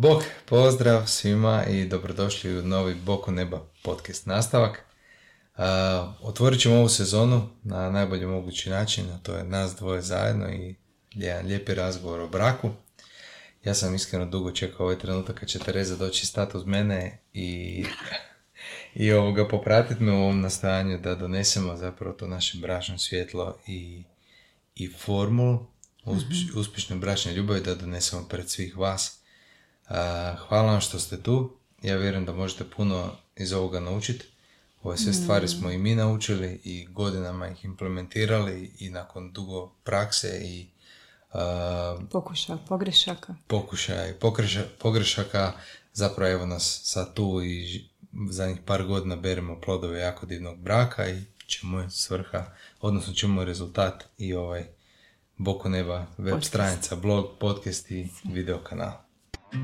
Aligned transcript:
Bog, 0.00 0.22
pozdrav 0.46 1.06
svima 1.06 1.64
i 1.64 1.84
dobrodošli 1.84 2.58
u 2.58 2.62
novi 2.62 2.94
Boku 2.94 3.32
neba 3.32 3.66
podcast 3.82 4.26
nastavak. 4.26 4.84
Uh, 5.56 5.64
otvorit 6.20 6.60
ćemo 6.60 6.76
ovu 6.76 6.88
sezonu 6.88 7.48
na 7.62 7.90
najbolji 7.90 8.26
mogući 8.26 8.70
način, 8.70 9.10
a 9.10 9.18
to 9.18 9.34
je 9.34 9.44
nas 9.44 9.76
dvoje 9.76 10.02
zajedno 10.02 10.52
i 10.52 10.74
jedan 11.14 11.46
lijepi 11.46 11.74
razgovor 11.74 12.20
o 12.20 12.28
braku. 12.28 12.70
Ja 13.64 13.74
sam 13.74 13.94
iskreno 13.94 14.26
dugo 14.26 14.52
čekao 14.52 14.86
ovaj 14.86 14.98
trenutak 14.98 15.40
kad 15.40 15.48
će 15.48 15.58
Tereza 15.58 15.96
doći 15.96 16.26
stati 16.26 16.56
uz 16.56 16.66
mene 16.66 17.18
i, 17.32 17.84
i 18.94 19.12
ovoga 19.12 19.48
popratiti 19.48 20.02
me 20.02 20.12
u 20.12 20.22
ovom 20.22 20.40
nastajanju 20.40 20.98
da 20.98 21.14
donesemo 21.14 21.76
zapravo 21.76 22.12
to 22.12 22.26
naše 22.26 22.58
bračno 22.58 22.98
svjetlo 22.98 23.58
i, 23.66 24.04
i 24.74 24.88
formulu 24.88 25.66
uspješne 26.54 26.96
bračne 26.96 27.32
ljubavi 27.32 27.60
da 27.60 27.74
donesemo 27.74 28.28
pred 28.28 28.50
svih 28.50 28.76
vas 28.76 29.19
Hvala 30.48 30.72
vam 30.72 30.80
što 30.80 30.98
ste 30.98 31.22
tu. 31.22 31.56
Ja 31.82 31.96
vjerujem 31.96 32.24
da 32.24 32.32
možete 32.32 32.64
puno 32.76 33.10
iz 33.36 33.52
ovoga 33.52 33.80
naučiti. 33.80 34.24
Ove 34.82 34.96
sve 34.96 35.12
stvari 35.12 35.44
mm. 35.44 35.48
smo 35.48 35.70
i 35.70 35.78
mi 35.78 35.94
naučili 35.94 36.60
i 36.64 36.86
godinama 36.86 37.48
ih 37.48 37.64
implementirali 37.64 38.72
i 38.78 38.90
nakon 38.90 39.32
dugo 39.32 39.72
prakse 39.84 40.40
i 40.44 40.66
uh, 41.32 42.08
pokušaja, 42.10 42.58
pogrešaka. 42.68 43.34
Pokušaja 43.46 44.08
i 44.08 44.14
pogrešaka 44.78 45.52
zapravo 45.92 46.30
evo 46.30 46.46
nas 46.46 46.80
sad 46.84 47.14
tu 47.14 47.40
i 47.44 47.84
zadnjih 48.30 48.60
par 48.66 48.84
godina 48.84 49.16
beremo 49.16 49.60
plodove 49.60 50.00
jako 50.00 50.26
divnog 50.26 50.58
braka 50.58 51.08
i 51.08 51.24
čemu 51.46 51.78
je 51.78 51.90
svrha, 51.90 52.44
odnosno 52.80 53.14
čemu 53.14 53.40
je 53.40 53.44
rezultat 53.44 54.04
i 54.18 54.34
ovaj 54.34 54.66
Boko 55.36 55.68
neba 55.68 56.06
web 56.18 56.42
stranica, 56.42 56.96
blog, 56.96 57.26
podcast 57.38 57.90
i 57.90 58.08
video 58.24 58.58
kanal. 58.58 59.09
Tereza, 59.50 59.60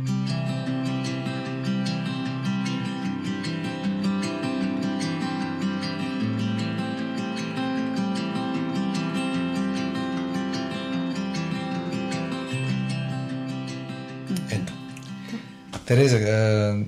e, 16.17 16.85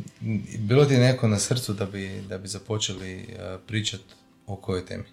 bilo 0.58 0.84
ti 0.84 0.96
neko 0.96 1.28
na 1.28 1.38
srcu 1.38 1.72
da 1.72 1.86
bi, 1.86 2.22
da 2.28 2.38
bi 2.38 2.48
započeli 2.48 3.12
e, 3.12 3.58
pričati 3.66 4.04
o 4.46 4.56
kojoj 4.56 4.86
temi? 4.86 5.04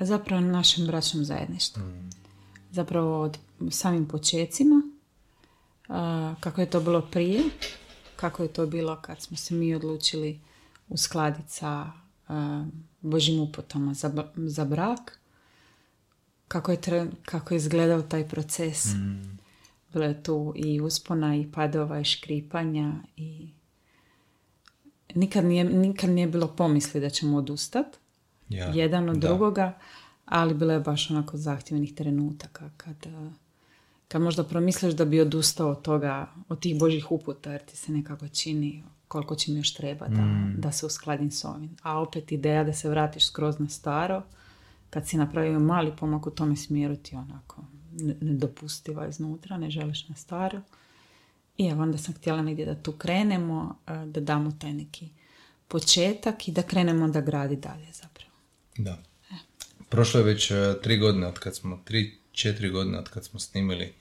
Zapravo 0.00 0.40
na 0.40 0.52
našem 0.52 0.86
bračnom 0.86 1.24
zajedništvu. 1.24 1.82
Mm. 1.82 2.10
Zapravo 2.70 3.20
od 3.20 3.38
samim 3.70 4.08
počecima 4.08 4.95
kako 6.40 6.60
je 6.60 6.70
to 6.70 6.80
bilo 6.80 7.00
prije, 7.10 7.42
kako 8.16 8.42
je 8.42 8.52
to 8.52 8.66
bilo 8.66 8.96
kad 9.02 9.22
smo 9.22 9.36
se 9.36 9.54
mi 9.54 9.74
odlučili 9.74 10.40
uskladiti 10.88 11.52
sa 11.52 11.92
Božim 13.00 13.40
upotama 13.40 13.94
za, 13.94 14.24
za 14.36 14.64
brak, 14.64 15.18
kako 16.48 16.72
je, 16.72 16.78
kako 17.24 17.54
je 17.54 17.56
izgledao 17.56 18.02
taj 18.02 18.28
proces. 18.28 18.84
Mm. 18.84 19.38
Bilo 19.92 20.04
je 20.04 20.22
tu 20.22 20.52
i 20.56 20.80
uspona 20.80 21.36
i 21.36 21.52
padova 21.52 22.00
i 22.00 22.04
škripanja 22.04 22.92
i 23.16 23.48
nikad 25.14 25.44
nije, 25.44 25.64
nikad 25.64 26.10
nije 26.10 26.26
bilo 26.26 26.48
pomisli 26.48 27.00
da 27.00 27.10
ćemo 27.10 27.36
odustati 27.36 27.98
jedan 28.48 29.08
od 29.08 29.16
drugoga, 29.16 29.78
ali 30.24 30.54
bilo 30.54 30.72
je 30.72 30.80
baš 30.80 31.10
onako 31.10 31.36
zahtjevnih 31.36 31.94
trenutaka 31.94 32.70
kad 32.76 33.06
kad 34.08 34.22
možda 34.22 34.44
promisliš 34.44 34.94
da 34.94 35.04
bi 35.04 35.20
odustao 35.20 35.70
od 35.70 35.82
toga, 35.82 36.32
od 36.48 36.60
tih 36.60 36.78
božih 36.78 37.12
uputa, 37.12 37.52
jer 37.52 37.64
ti 37.64 37.76
se 37.76 37.92
nekako 37.92 38.28
čini 38.28 38.84
koliko 39.08 39.34
će 39.34 39.52
mi 39.52 39.58
još 39.58 39.74
treba 39.74 40.08
da, 40.08 40.22
mm. 40.22 40.54
da 40.58 40.72
se 40.72 40.86
uskladim 40.86 41.30
s 41.30 41.44
ovim. 41.44 41.76
A 41.82 42.00
opet 42.00 42.32
ideja 42.32 42.64
da 42.64 42.72
se 42.72 42.88
vratiš 42.88 43.26
skroz 43.26 43.58
na 43.58 43.68
staro, 43.68 44.22
kad 44.90 45.08
si 45.08 45.16
napravio 45.16 45.60
mali 45.60 45.92
pomak 45.96 46.26
u 46.26 46.30
tome 46.30 46.56
smjeru 46.56 46.96
ti 46.96 47.16
onako 47.16 47.64
nedopustiva 48.20 49.08
iznutra, 49.08 49.58
ne 49.58 49.70
želiš 49.70 50.08
na 50.08 50.14
staro. 50.14 50.60
I 51.58 51.66
evo 51.66 51.82
onda 51.82 51.98
sam 51.98 52.14
htjela 52.14 52.42
negdje 52.42 52.66
da 52.66 52.82
tu 52.82 52.92
krenemo, 52.92 53.78
da 54.06 54.20
damo 54.20 54.52
taj 54.60 54.72
neki 54.72 55.08
početak 55.68 56.48
i 56.48 56.52
da 56.52 56.62
krenemo 56.62 57.08
da 57.08 57.20
gradi 57.20 57.56
dalje 57.56 57.86
zapravo. 57.92 58.32
Da. 58.78 59.02
E. 59.30 59.34
Prošlo 59.88 60.20
je 60.20 60.24
već 60.24 60.52
tri 60.82 60.98
godine 60.98 61.26
od 61.26 61.38
kad 61.38 61.56
smo, 61.56 61.80
tri, 61.84 62.18
četiri 62.36 62.70
godine 62.70 62.98
od 62.98 63.08
kad 63.08 63.24
smo 63.24 63.40
snimili 63.40 63.92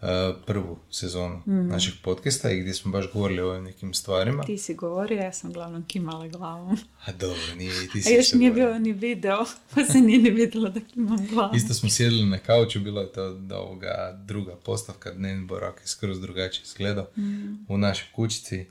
uh, 0.00 0.08
prvu 0.46 0.78
sezonu 0.90 1.42
mm. 1.46 1.68
našeg 1.68 1.94
podcasta 2.02 2.50
i 2.50 2.60
gdje 2.60 2.74
smo 2.74 2.92
baš 2.92 3.12
govorili 3.12 3.40
o 3.40 3.50
ovim 3.50 3.64
nekim 3.64 3.94
stvarima. 3.94 4.44
Ti 4.44 4.58
si 4.58 4.74
govorio, 4.74 5.22
ja 5.22 5.32
sam 5.32 5.52
glavnom 5.52 5.84
kimala 5.86 6.28
glavom. 6.28 6.78
A 7.04 7.12
dobro, 7.12 7.54
nije 7.56 7.84
i 7.84 7.88
ti 7.88 8.02
si 8.02 8.12
A 8.12 8.16
još 8.16 8.32
nije 8.32 8.50
bio 8.50 8.78
ni 8.78 8.92
video, 8.92 9.44
pa 9.74 9.84
se 9.84 10.00
nije 10.00 10.18
ni 10.18 10.30
vidjelo 10.30 10.68
da 10.68 10.80
kimam 10.80 11.26
glavom. 11.26 11.56
Isto 11.56 11.74
smo 11.74 11.88
sjedili 11.88 12.26
na 12.26 12.38
kauču, 12.38 12.80
bilo 12.80 13.00
je 13.00 13.12
to 13.12 13.32
da 13.32 13.58
ovoga 13.58 14.22
druga 14.26 14.56
postavka, 14.56 15.10
dnevni 15.10 15.46
borak 15.46 15.80
je 15.80 15.86
skroz 15.86 16.20
drugačije 16.20 16.62
izgledao 16.64 17.06
mm. 17.16 17.64
u 17.68 17.78
našoj 17.78 18.08
kućici. 18.14 18.66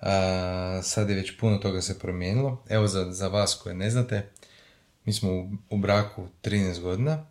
A, 0.00 0.80
sad 0.82 1.10
je 1.10 1.16
već 1.16 1.36
puno 1.40 1.58
toga 1.58 1.82
se 1.82 1.98
promijenilo. 1.98 2.64
Evo 2.68 2.86
za, 2.86 3.12
za 3.12 3.28
vas 3.28 3.54
koje 3.62 3.74
ne 3.74 3.90
znate, 3.90 4.28
mi 5.04 5.12
smo 5.12 5.30
u, 5.30 5.50
u 5.70 5.78
braku 5.78 6.28
13 6.42 6.80
godina 6.80 7.26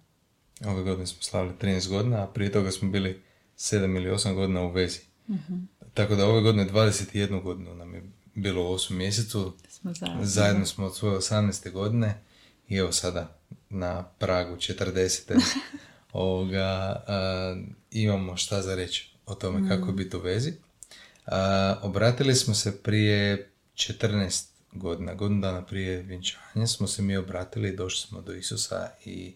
Ove 0.65 0.83
godine 0.83 1.07
smo 1.07 1.21
slavili 1.21 1.53
13 1.61 1.89
godina, 1.89 2.23
a 2.23 2.27
prije 2.27 2.51
toga 2.51 2.71
smo 2.71 2.89
bili 2.89 3.21
7 3.57 3.97
ili 3.97 4.09
8 4.09 4.33
godina 4.33 4.61
u 4.61 4.71
vezi. 4.71 4.99
mm 5.27 5.67
Tako 5.93 6.15
da 6.15 6.25
ove 6.27 6.41
godine 6.41 6.69
21 6.69 7.43
godinu 7.43 7.75
nam 7.75 7.95
je 7.95 8.03
bilo 8.35 8.71
u 8.71 8.73
8 8.73 8.91
mjesecu. 8.91 9.53
Smo 9.69 9.93
zajedno. 9.93 10.25
zajedno 10.25 10.65
smo 10.65 10.85
od 10.85 10.95
svoje 10.95 11.17
18. 11.17 11.71
godine 11.71 12.21
i 12.67 12.75
evo 12.75 12.91
sada 12.91 13.37
na 13.69 14.03
pragu 14.03 14.55
40. 14.55 15.39
ovoga, 16.13 17.03
imamo 17.91 18.37
šta 18.37 18.61
za 18.61 18.75
reći 18.75 19.11
o 19.25 19.35
tome 19.35 19.59
mm 19.59 19.69
kako 19.69 19.87
je 19.87 19.93
biti 19.93 20.17
u 20.17 20.19
vezi. 20.19 20.53
obratili 21.81 22.35
smo 22.35 22.53
se 22.53 22.83
prije 22.83 23.49
14 23.75 24.45
godina, 24.71 25.13
godinu 25.13 25.41
dana 25.41 25.65
prije 25.65 26.01
vjenčanja 26.01 26.67
smo 26.67 26.87
se 26.87 27.01
mi 27.01 27.17
obratili, 27.17 27.75
došli 27.75 28.07
smo 28.07 28.21
do 28.21 28.33
Isusa 28.33 28.89
i 29.05 29.35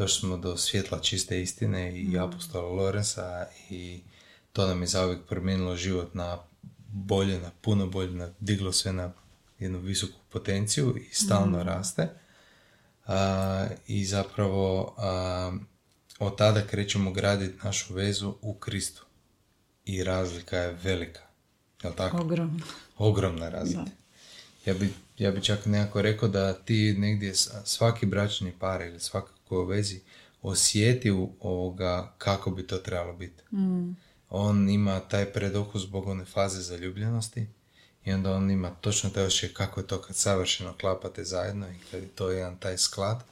došli 0.00 0.18
smo 0.20 0.36
do 0.36 0.56
svjetla 0.56 1.00
čiste 1.00 1.42
istine 1.42 2.00
i 2.00 2.04
mm. 2.04 2.22
apostola 2.22 2.68
Lorenza 2.68 3.46
i 3.70 4.00
to 4.52 4.66
nam 4.66 4.80
je 4.80 4.86
zauvijek 4.86 5.20
promijenilo 5.28 5.76
život 5.76 6.14
na 6.14 6.38
bolje, 6.88 7.40
na 7.40 7.50
puno 7.60 7.86
bolje, 7.86 8.10
na, 8.10 8.30
diglo 8.40 8.72
sve 8.72 8.92
na 8.92 9.12
jednu 9.58 9.78
visoku 9.78 10.18
potenciju 10.28 10.96
i 10.96 11.14
stalno 11.14 11.58
mm. 11.58 11.62
raste. 11.62 12.08
I 13.86 14.04
zapravo 14.04 14.94
od 16.18 16.38
tada 16.38 16.66
krećemo 16.66 17.12
graditi 17.12 17.58
našu 17.64 17.94
vezu 17.94 18.34
u 18.40 18.54
Kristu. 18.54 19.04
I 19.84 20.04
razlika 20.04 20.56
je 20.56 20.78
velika. 20.82 21.20
Jel 21.82 21.92
tako? 21.92 22.16
Ogromna. 22.20 22.64
Ogromna 22.98 23.48
razlika. 23.48 23.90
Ja 24.66 24.74
bi, 24.74 24.92
ja 25.18 25.30
bi 25.30 25.42
čak 25.42 25.66
nekako 25.66 26.02
rekao 26.02 26.28
da 26.28 26.52
ti 26.52 26.94
negdje 26.98 27.34
svaki 27.64 28.06
bračni 28.06 28.52
par 28.58 28.80
ili 28.80 29.00
svaka 29.00 29.39
u 29.58 29.64
vezi 29.64 30.00
osjeti 30.42 31.10
ovoga 31.40 32.14
kako 32.18 32.50
bi 32.50 32.66
to 32.66 32.78
trebalo 32.78 33.12
biti. 33.12 33.56
Mm. 33.56 33.96
On 34.30 34.68
ima 34.68 35.00
taj 35.00 35.32
predokus 35.32 35.82
zbog 35.82 36.08
one 36.08 36.24
faze 36.24 36.60
zaljubljenosti 36.60 37.46
i 38.04 38.12
onda 38.12 38.32
on 38.32 38.50
ima 38.50 38.70
točno 38.70 39.10
taj 39.10 39.24
osjećaj 39.24 39.48
kako 39.48 39.80
je 39.80 39.86
to 39.86 40.00
kad 40.02 40.16
savršeno 40.16 40.74
klapate 40.80 41.24
zajedno 41.24 41.68
i 41.68 41.76
kad 41.90 42.02
je 42.02 42.08
to 42.08 42.30
jedan 42.30 42.56
taj 42.56 42.78
sklad, 42.78 43.24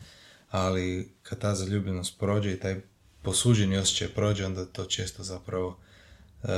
ali 0.51 1.13
kad 1.23 1.39
ta 1.39 1.55
zaljubljenost 1.55 2.19
prođe 2.19 2.53
i 2.53 2.61
taj 2.61 2.81
posuđeni 3.23 3.79
osjećaj 3.79 4.09
prođe, 4.09 4.47
onda 4.47 4.65
to 4.67 4.85
često 4.85 5.23
zapravo 5.23 5.69
uh, 5.69 6.49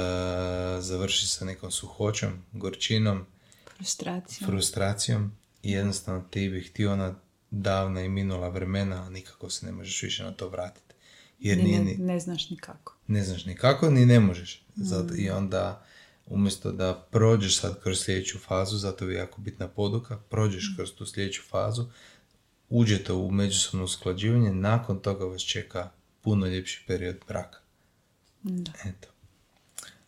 završi 0.81 1.27
sa 1.27 1.45
nekom 1.45 1.71
suhoćom, 1.71 2.31
gorčinom, 2.53 3.27
frustracijom. 3.77 4.51
frustracijom 4.51 5.33
i 5.63 5.73
jednostavno 5.73 6.25
ti 6.31 6.49
bih 6.49 6.71
htio 6.71 6.93
ona 6.93 7.15
davna 7.51 8.03
i 8.03 8.09
minula 8.09 8.49
vremena, 8.49 9.03
a 9.03 9.11
nikako 9.11 9.51
se 9.51 9.67
ne 9.67 9.73
možeš 9.73 10.03
više 10.03 10.25
na 10.25 10.33
to 10.33 10.49
vratiti. 10.49 10.95
Jer 11.41 11.59
ni, 11.59 11.65
nije, 11.65 11.81
ne, 11.81 11.95
ne 11.99 12.21
znaš 12.21 12.51
ni 12.51 12.57
kako. 12.57 12.97
Ne 13.07 13.25
znaš 13.25 13.45
ni 13.45 13.55
kako, 13.55 13.91
ni 13.91 14.07
ne 14.07 14.21
možeš. 14.21 14.63
Zato, 14.77 15.15
I 15.15 15.31
onda, 15.31 15.85
umjesto 16.27 16.73
da 16.73 17.07
prođeš 17.11 17.61
sad 17.61 17.83
kroz 17.83 18.01
sljedeću 18.05 18.39
fazu, 18.39 18.77
zato 18.77 19.09
je 19.09 19.17
jako 19.17 19.41
bitna 19.41 19.69
poduka, 19.69 20.19
prođeš 20.31 20.71
mm. 20.73 20.77
kroz 20.77 20.93
tu 20.93 21.07
sljedeću 21.07 21.43
fazu, 21.51 21.87
uđete 22.69 23.13
u 23.13 23.31
međusobno 23.31 23.85
usklađivanje, 23.85 24.53
nakon 24.53 24.99
toga 24.99 25.25
vas 25.25 25.43
čeka 25.43 25.91
puno 26.21 26.47
ljepši 26.47 26.85
period 26.87 27.17
braka. 27.29 27.59
Da. 28.43 28.73
Eto. 28.85 29.09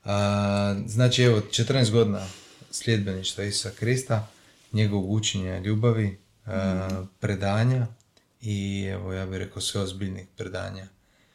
A, 0.04 0.76
znači, 0.86 1.22
evo, 1.22 1.40
14 1.50 1.90
godina 1.90 2.26
sljedbeništva 2.70 3.44
Isusa 3.44 3.70
Krista, 3.70 4.28
njegovog 4.72 5.10
učenja 5.10 5.58
ljubavi, 5.58 6.18
mm. 6.46 7.08
predanja 7.20 7.86
i 8.40 8.84
evo 8.92 9.12
ja 9.12 9.26
bih 9.26 9.38
rekao 9.38 9.62
sve 9.62 9.80
ozbiljnih 9.80 10.26
predanja 10.36 10.88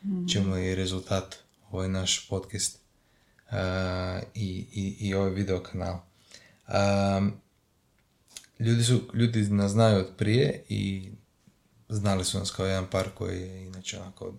mm. 0.04 0.27
čemu 0.27 0.56
je 0.56 0.75
rezultat 0.75 1.36
ovaj 1.71 1.89
naš 1.89 2.27
podcast 2.30 2.80
i, 4.33 4.65
i, 4.71 4.95
i 5.00 5.13
ovaj 5.13 5.31
video 5.31 5.63
kanal. 5.63 6.00
ljudi, 8.59 8.83
su, 8.83 9.01
ljudi 9.13 9.42
nas 9.42 9.71
znaju 9.71 10.00
od 10.00 10.09
prije 10.18 10.63
i 10.69 11.12
znali 11.89 12.25
su 12.25 12.39
nas 12.39 12.51
kao 12.51 12.65
jedan 12.65 12.89
par 12.89 13.09
koji 13.15 13.42
je 13.42 13.65
inače 13.65 14.00
onako 14.00 14.33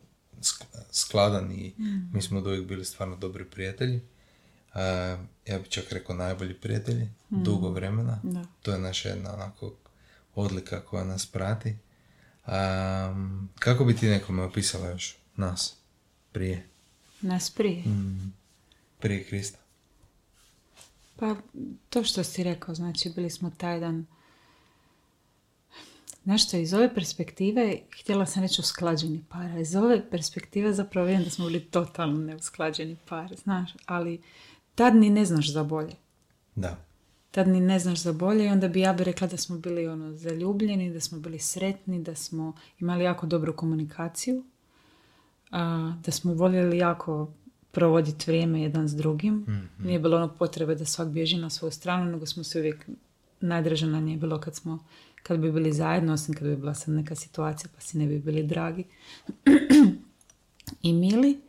skladan 0.90 1.52
i 1.52 1.74
mm. 1.78 2.10
mi 2.12 2.22
smo 2.22 2.38
od 2.38 2.46
uvijek 2.46 2.66
bili 2.66 2.84
stvarno 2.84 3.16
dobri 3.16 3.44
prijatelji. 3.44 4.00
ja 5.46 5.58
bih 5.58 5.68
čak 5.68 5.92
rekao 5.92 6.16
najbolji 6.16 6.54
prijatelji, 6.54 7.04
mm. 7.04 7.42
dugo 7.42 7.70
vremena. 7.70 8.20
To 8.62 8.72
je 8.72 8.78
naša 8.78 9.08
jedna 9.08 9.34
onako 9.34 9.74
odlika 10.40 10.84
koja 10.84 11.04
nas 11.04 11.26
prati. 11.26 11.76
Um, 12.46 13.48
kako 13.58 13.84
bi 13.84 13.96
ti 13.96 14.08
nekome 14.08 14.42
opisala 14.42 14.88
još 14.88 15.16
nas 15.36 15.76
prije? 16.32 16.66
Nas 17.20 17.50
prije? 17.50 17.82
Mm, 17.82 18.32
prije 18.98 19.24
Krista. 19.24 19.58
Pa 21.16 21.36
to 21.90 22.04
što 22.04 22.24
si 22.24 22.44
rekao, 22.44 22.74
znači 22.74 23.10
bili 23.10 23.30
smo 23.30 23.50
taj 23.50 23.80
dan 23.80 24.06
Znaš 26.24 26.46
što, 26.46 26.56
iz 26.56 26.74
ove 26.74 26.94
perspektive, 26.94 27.76
htjela 28.00 28.26
sam 28.26 28.42
reći 28.42 28.60
usklađeni 28.60 29.24
par, 29.28 29.58
iz 29.58 29.76
ove 29.76 30.10
perspektive 30.10 30.72
zapravo 30.72 31.06
vidim 31.06 31.24
da 31.24 31.30
smo 31.30 31.46
bili 31.46 31.60
totalno 31.60 32.18
neusklađeni 32.18 32.96
par, 33.08 33.36
znaš, 33.36 33.70
ali 33.86 34.22
tad 34.74 34.96
ni 34.96 35.10
ne 35.10 35.24
znaš 35.24 35.52
za 35.52 35.64
bolje. 35.64 35.94
Da. 36.54 36.87
Tad 37.30 37.48
ni 37.48 37.60
ne 37.60 37.78
znaš 37.78 38.02
za 38.02 38.12
bolje 38.12 38.44
i 38.44 38.48
onda 38.48 38.68
bi 38.68 38.80
ja 38.80 38.92
bi 38.92 39.04
rekla 39.04 39.26
da 39.26 39.36
smo 39.36 39.58
bili 39.58 39.86
ono 39.86 40.12
zaljubljeni, 40.12 40.92
da 40.92 41.00
smo 41.00 41.18
bili 41.18 41.38
sretni, 41.38 42.02
da 42.02 42.14
smo 42.14 42.52
imali 42.78 43.04
jako 43.04 43.26
dobru 43.26 43.52
komunikaciju, 43.52 44.44
a, 45.50 45.92
da 46.04 46.12
smo 46.12 46.34
voljeli 46.34 46.78
jako 46.78 47.32
provoditi 47.70 48.30
vrijeme 48.30 48.62
jedan 48.62 48.88
s 48.88 48.94
drugim. 48.94 49.34
mm 49.34 49.68
Nije 49.78 49.98
bilo 49.98 50.16
ono 50.16 50.28
potrebe 50.28 50.74
da 50.74 50.84
svak 50.84 51.08
bježi 51.08 51.36
na 51.36 51.50
svoju 51.50 51.72
stranu, 51.72 52.10
nego 52.10 52.26
smo 52.26 52.44
se 52.44 52.58
uvijek 52.58 52.88
najdraže 53.40 53.86
na 53.86 54.00
nje 54.00 54.16
bilo 54.16 54.40
kad 54.40 54.54
smo 54.54 54.84
kad 55.22 55.38
bi 55.38 55.52
bili 55.52 55.72
zajedno, 55.72 56.12
osim 56.12 56.34
kad 56.34 56.48
bi 56.48 56.56
bila 56.56 56.74
sad 56.74 56.94
neka 56.94 57.14
situacija 57.14 57.70
pa 57.74 57.80
si 57.80 57.98
ne 57.98 58.06
bi 58.06 58.18
bili 58.18 58.42
dragi 58.42 58.84
i 60.82 60.92
mili. 60.92 61.40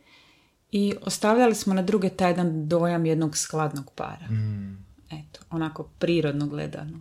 I 0.72 0.94
ostavljali 1.02 1.54
smo 1.54 1.74
na 1.74 1.82
druge 1.82 2.08
taj 2.08 2.30
jedan 2.30 2.68
dojam 2.68 3.06
jednog 3.06 3.36
skladnog 3.36 3.90
para. 3.94 4.26
Mm. 4.30 4.89
Eto, 5.10 5.40
onako 5.50 5.88
prirodno 5.98 6.46
gledano. 6.46 7.00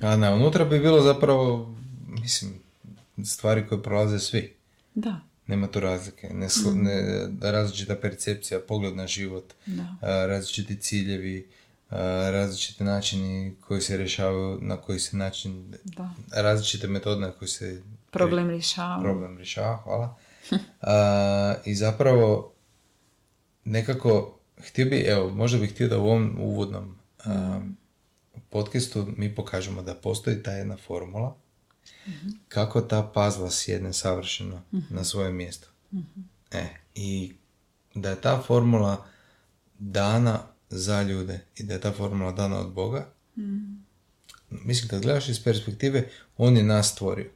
A 0.00 0.16
ne, 0.16 0.34
unutra 0.34 0.64
bi 0.64 0.78
bilo 0.78 1.00
zapravo, 1.00 1.74
mislim, 2.08 2.52
stvari 3.24 3.68
koje 3.68 3.82
prolaze 3.82 4.18
svi. 4.18 4.54
Da. 4.94 5.20
Nema 5.46 5.66
tu 5.66 5.80
razlike. 5.80 6.28
Ne, 6.28 6.46
mm. 6.46 6.82
ne, 6.82 7.28
različita 7.52 7.96
percepcija, 7.96 8.60
pogled 8.68 8.96
na 8.96 9.06
život, 9.06 9.52
da. 9.66 9.96
različiti 10.26 10.80
ciljevi, 10.80 11.48
različiti 12.30 12.84
načini 12.84 13.54
koji 13.60 13.80
se 13.80 13.96
rješavaju, 13.96 14.58
na 14.62 14.76
koji 14.76 14.98
se 14.98 15.16
način, 15.16 15.74
da. 15.84 16.10
različite 16.32 16.88
metode 16.88 17.20
na 17.20 17.30
koji 17.30 17.48
se 17.48 17.82
problem 18.10 18.50
rješava. 18.50 19.00
Problem 19.00 19.36
rješava, 19.36 19.76
hvala. 19.76 20.16
I 21.70 21.74
zapravo 21.74 22.52
nekako 23.64 24.35
htio 24.58 24.86
bi, 24.86 24.96
evo, 24.96 25.30
možda 25.30 25.58
bih 25.58 25.72
htio 25.72 25.88
da 25.88 25.98
u 25.98 26.04
ovom 26.04 26.36
uvodnom 26.40 26.98
podcastu 28.50 29.06
mi 29.16 29.34
pokažemo 29.34 29.82
da 29.82 29.94
postoji 29.94 30.42
ta 30.42 30.52
jedna 30.52 30.76
formula 30.76 31.36
mhm. 32.06 32.28
kako 32.48 32.80
ta 32.80 33.10
pazla 33.14 33.50
sjedne 33.50 33.92
savršeno 33.92 34.62
mhm. 34.72 34.94
na 34.94 35.04
svoje 35.04 35.32
mjesto. 35.32 35.68
Mhm. 35.92 36.20
E, 36.52 36.66
i 36.94 37.34
da 37.94 38.10
je 38.10 38.20
ta 38.20 38.42
formula 38.46 39.06
dana 39.78 40.38
za 40.70 41.02
ljude 41.02 41.40
i 41.56 41.62
da 41.62 41.74
je 41.74 41.80
ta 41.80 41.92
formula 41.92 42.32
dana 42.32 42.60
od 42.60 42.72
Boga. 42.72 43.08
Mm. 43.36 43.84
Mislim, 44.50 44.88
kad 44.88 45.02
gledaš 45.02 45.28
iz 45.28 45.44
perspektive, 45.44 46.08
on 46.36 46.56
je 46.56 46.62
nas 46.62 46.92
stvorio. 46.92 47.30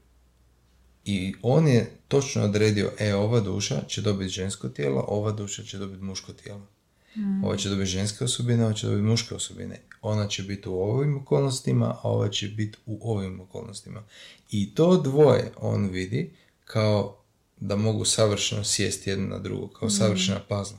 I 1.04 1.34
on 1.42 1.68
je 1.68 1.90
točno 2.08 2.44
odredio, 2.44 2.92
e, 2.98 3.14
ova 3.14 3.40
duša 3.40 3.82
će 3.88 4.02
dobiti 4.02 4.30
žensko 4.30 4.68
tijelo, 4.68 5.04
ova 5.08 5.32
duša 5.32 5.62
će 5.62 5.78
dobiti 5.78 6.02
muško 6.02 6.32
tijelo. 6.32 6.66
Mm. 7.16 7.44
Ova 7.44 7.56
će 7.56 7.68
dobiti 7.68 7.90
ženske 7.90 8.24
osobine, 8.24 8.64
ova 8.64 8.74
će 8.74 8.86
dobiti 8.86 9.02
muške 9.02 9.34
osobine. 9.34 9.80
Ona 10.02 10.28
će 10.28 10.42
biti 10.42 10.68
u 10.68 10.72
ovim 10.72 11.18
okolnostima, 11.18 11.86
a 12.02 12.08
ova 12.08 12.28
će 12.28 12.48
biti 12.48 12.78
u 12.86 13.12
ovim 13.12 13.40
okolnostima. 13.40 14.02
I 14.50 14.74
to 14.74 14.96
dvoje 14.96 15.52
on 15.56 15.88
vidi 15.88 16.30
kao 16.64 17.16
da 17.60 17.76
mogu 17.76 18.04
savršeno 18.04 18.64
sjesti 18.64 19.10
jedno 19.10 19.28
na 19.28 19.38
drugo, 19.38 19.68
kao 19.68 19.88
mm. 19.88 19.90
savršena 19.90 20.40
pazla. 20.48 20.78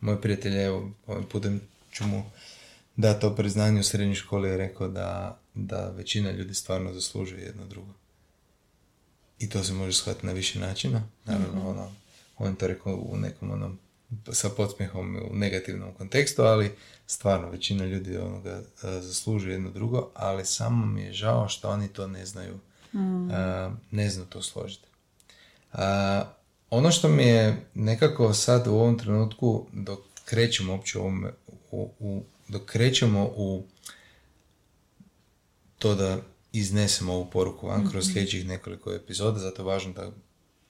Moj 0.00 0.20
prijatelj, 0.20 0.64
evo, 0.64 0.90
ovim 1.06 1.24
putem 1.24 1.60
ću 1.92 2.06
mu 2.06 2.22
da 2.96 3.18
to 3.18 3.36
priznanje 3.36 3.80
u 3.80 3.82
srednjoj 3.82 4.14
školi 4.14 4.48
je 4.48 4.56
rekao 4.56 4.88
da, 4.88 5.38
da 5.54 5.90
većina 5.96 6.30
ljudi 6.30 6.54
stvarno 6.54 6.92
zaslužuje 6.92 7.42
jedno 7.42 7.66
drugo. 7.66 7.92
I 9.38 9.48
to 9.48 9.64
se 9.64 9.72
može 9.72 9.92
shvatiti 9.92 10.26
na 10.26 10.32
više 10.32 10.58
načina. 10.58 11.08
Naravno, 11.24 11.62
mm 11.62 11.66
ono, 11.66 11.92
on 12.38 12.54
to 12.54 12.66
rekao 12.66 12.94
u 12.94 13.16
nekom 13.16 13.50
onom 13.50 13.78
sa 14.32 14.48
podsmjehom 14.48 15.16
u 15.30 15.36
negativnom 15.36 15.94
kontekstu, 15.94 16.42
ali 16.42 16.72
stvarno 17.06 17.50
većina 17.50 17.84
ljudi 17.84 18.16
onoga 18.16 18.50
e, 18.50 18.62
zaslužuje 18.82 19.52
jedno 19.52 19.70
drugo, 19.70 20.10
ali 20.14 20.44
samo 20.44 20.86
mi 20.86 21.02
je 21.02 21.12
žao 21.12 21.48
što 21.48 21.68
oni 21.68 21.88
to 21.88 22.06
ne 22.06 22.26
znaju, 22.26 22.58
mm. 22.92 23.28
ne 23.90 24.10
znaju 24.10 24.26
to 24.28 24.42
složiti. 24.42 24.86
ono 26.70 26.90
što 26.90 27.08
mi 27.08 27.22
je 27.22 27.66
nekako 27.74 28.34
sad 28.34 28.66
u 28.66 28.74
ovom 28.74 28.98
trenutku 28.98 29.66
dok 29.72 30.00
krećemo 30.24 30.72
uopće 30.72 30.98
ovom 30.98 31.26
u, 31.70 31.90
u, 31.98 32.22
dok 32.48 32.64
krećemo 32.64 33.32
u 33.36 33.64
to 35.78 35.94
da 35.94 36.18
iznesemo 36.52 37.12
ovu 37.12 37.30
poruku 37.30 37.66
van 37.66 37.90
kroz 37.90 38.06
mhm. 38.06 38.12
sljedećih 38.12 38.46
nekoliko 38.46 38.92
epizoda, 38.92 39.38
zato 39.38 39.62
je 39.62 39.66
važno 39.66 39.92
da 39.92 40.10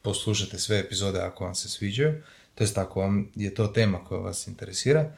poslušate 0.03 0.59
sve 0.59 0.79
epizode 0.79 1.21
ako 1.21 1.45
vam 1.45 1.55
se 1.55 1.69
sviđaju, 1.69 2.23
to 2.55 2.65
jest 2.65 2.79
ako 2.79 3.01
vam 3.01 3.29
je 3.35 3.55
to 3.55 3.67
tema 3.67 4.05
koja 4.05 4.21
vas 4.21 4.47
interesira. 4.47 5.13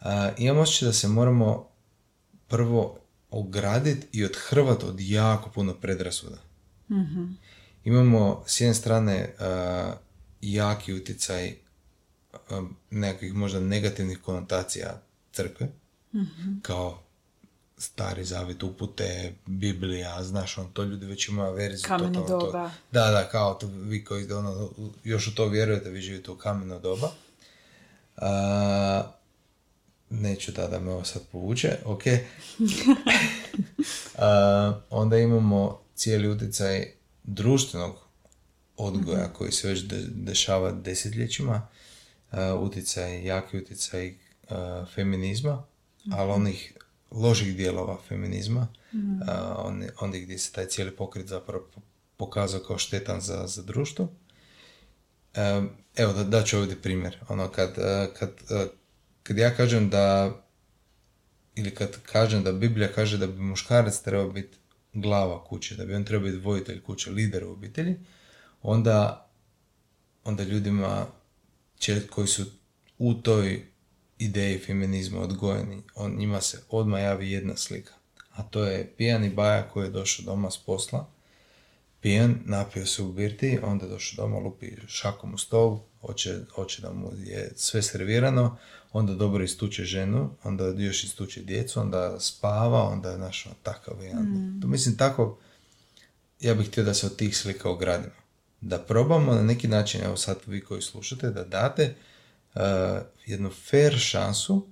A, 0.00 0.30
imam 0.38 0.58
osjećaj 0.58 0.86
da 0.86 0.92
se 0.92 1.08
moramo 1.08 1.68
prvo 2.48 2.98
ograditi 3.30 4.06
i 4.12 4.24
odhrvati 4.24 4.84
od 4.84 5.00
jako 5.00 5.50
puno 5.50 5.74
predrasuda. 5.74 6.38
mm 6.90 7.36
Imamo 7.84 8.42
s 8.46 8.60
jedne 8.60 8.74
strane 8.74 9.34
jaki 10.40 10.94
utjecaj 10.94 11.54
nekakvih 12.90 13.34
možda 13.34 13.60
negativnih 13.60 14.18
konotacija 14.18 15.02
crkve, 15.32 15.68
mm 16.14 16.20
kao 16.62 17.02
stari 17.80 18.24
zavjet 18.24 18.62
upute, 18.62 19.34
Biblija, 19.46 20.22
znaš, 20.22 20.58
on 20.58 20.72
to 20.72 20.82
ljudi 20.82 21.06
već 21.06 21.28
imaju 21.28 21.54
verziju. 21.54 21.88
Kameno 21.88 22.26
doba. 22.26 22.68
To, 22.68 22.70
da, 22.92 23.10
da, 23.10 23.28
kao 23.28 23.54
to, 23.54 23.66
vi 23.66 24.04
koji 24.04 24.32
ono, 24.32 24.70
još 25.04 25.28
u 25.28 25.34
to 25.34 25.48
vjerujete, 25.48 25.90
vi 25.90 26.00
živite 26.00 26.30
u 26.30 26.36
kameno 26.36 26.78
doba. 26.78 27.10
A, 28.16 29.12
neću 30.10 30.52
da 30.52 30.66
da 30.66 30.80
me 30.80 30.90
ovo 30.90 31.04
sad 31.04 31.22
povuče, 31.32 31.78
ok. 31.84 32.02
A, 34.18 34.80
onda 34.90 35.18
imamo 35.18 35.80
cijeli 35.94 36.28
utjecaj 36.28 36.92
društvenog 37.24 37.96
odgoja 38.76 39.26
mm 39.26 39.32
koji 39.32 39.52
se 39.52 39.68
već 39.68 39.82
dešava 40.08 40.72
desetljećima, 40.72 41.68
utjecaj, 42.60 43.24
jaki 43.24 43.58
utjecaj 43.58 44.08
uh, 44.08 44.56
feminizma, 44.94 45.62
ali 46.12 46.30
onih 46.30 46.72
loših 47.10 47.56
dijelova 47.56 47.98
feminizma, 48.08 48.68
mm. 48.92 49.20
uh, 50.02 50.10
gdje 50.22 50.38
se 50.38 50.52
taj 50.52 50.66
cijeli 50.66 50.96
pokret 50.96 51.26
zapravo 51.26 51.68
pokazao 52.16 52.60
kao 52.60 52.78
štetan 52.78 53.20
za, 53.20 53.46
za 53.46 53.62
društvo. 53.62 54.04
Um, 55.36 55.70
evo, 55.96 56.12
da, 56.12 56.24
da 56.24 56.42
ću 56.44 56.58
ovdje 56.58 56.82
primjer. 56.82 57.18
Ono, 57.28 57.48
kad, 57.48 57.74
kad, 58.18 58.30
kad 59.22 59.38
ja 59.38 59.56
kažem 59.56 59.90
da 59.90 60.36
ili 61.54 61.74
kad 61.74 62.02
kažem 62.02 62.42
da 62.42 62.52
Biblija 62.52 62.92
kaže 62.92 63.18
da 63.18 63.26
bi 63.26 63.42
muškarac 63.42 64.00
trebao 64.00 64.30
biti 64.30 64.58
glava 64.92 65.44
kuće, 65.44 65.76
da 65.76 65.84
bi 65.84 65.94
on 65.94 66.04
trebao 66.04 66.30
biti 66.30 66.44
vojitelj 66.44 66.82
kuće, 66.82 67.10
lider 67.10 67.44
u 67.44 67.52
obitelji, 67.52 67.96
onda, 68.62 69.28
onda 70.24 70.44
ljudima 70.44 71.06
koji 72.10 72.26
su 72.26 72.44
u 72.98 73.14
toj 73.14 73.69
ideji 74.20 74.58
feminizma 74.58 75.20
odgojeni, 75.20 75.82
on, 75.94 76.16
njima 76.16 76.40
se 76.40 76.62
odmah 76.70 77.02
javi 77.02 77.30
jedna 77.30 77.56
slika. 77.56 77.92
A 78.32 78.42
to 78.42 78.64
je 78.64 78.92
pijani 78.96 79.30
baja 79.30 79.68
koji 79.68 79.86
je 79.86 79.90
došao 79.90 80.24
doma 80.24 80.50
s 80.50 80.58
posla, 80.58 81.08
pijan, 82.00 82.38
napio 82.44 82.86
se 82.86 83.02
u 83.02 83.12
birti, 83.12 83.58
onda 83.62 83.84
je 83.84 83.90
došao 83.90 84.24
doma, 84.24 84.38
lupi 84.38 84.66
šakom 84.86 85.34
u 85.34 85.38
stol, 85.38 85.78
hoće, 86.00 86.38
hoće 86.54 86.82
da 86.82 86.92
mu 86.92 87.12
je 87.24 87.52
sve 87.56 87.82
servirano, 87.82 88.56
onda 88.92 89.14
dobro 89.14 89.44
istuče 89.44 89.84
ženu, 89.84 90.30
onda 90.44 90.64
još 90.64 91.04
istuče 91.04 91.42
djecu, 91.42 91.80
onda 91.80 92.20
spava, 92.20 92.82
onda 92.82 93.10
je 93.10 93.18
našao 93.18 93.52
takav 93.62 93.94
jedan. 94.02 94.22
Mm. 94.22 94.60
To 94.62 94.68
mislim 94.68 94.96
tako, 94.96 95.38
ja 96.40 96.54
bih 96.54 96.68
htio 96.68 96.84
da 96.84 96.94
se 96.94 97.06
od 97.06 97.16
tih 97.16 97.36
slika 97.36 97.70
ogradimo. 97.70 98.14
Da 98.60 98.78
probamo 98.78 99.34
na 99.34 99.42
neki 99.42 99.68
način, 99.68 100.00
evo 100.04 100.16
sad 100.16 100.38
vi 100.46 100.60
koji 100.60 100.82
slušate, 100.82 101.30
da 101.30 101.44
date 101.44 101.94
jednu 103.26 103.50
fair 103.50 103.98
šansu 103.98 104.66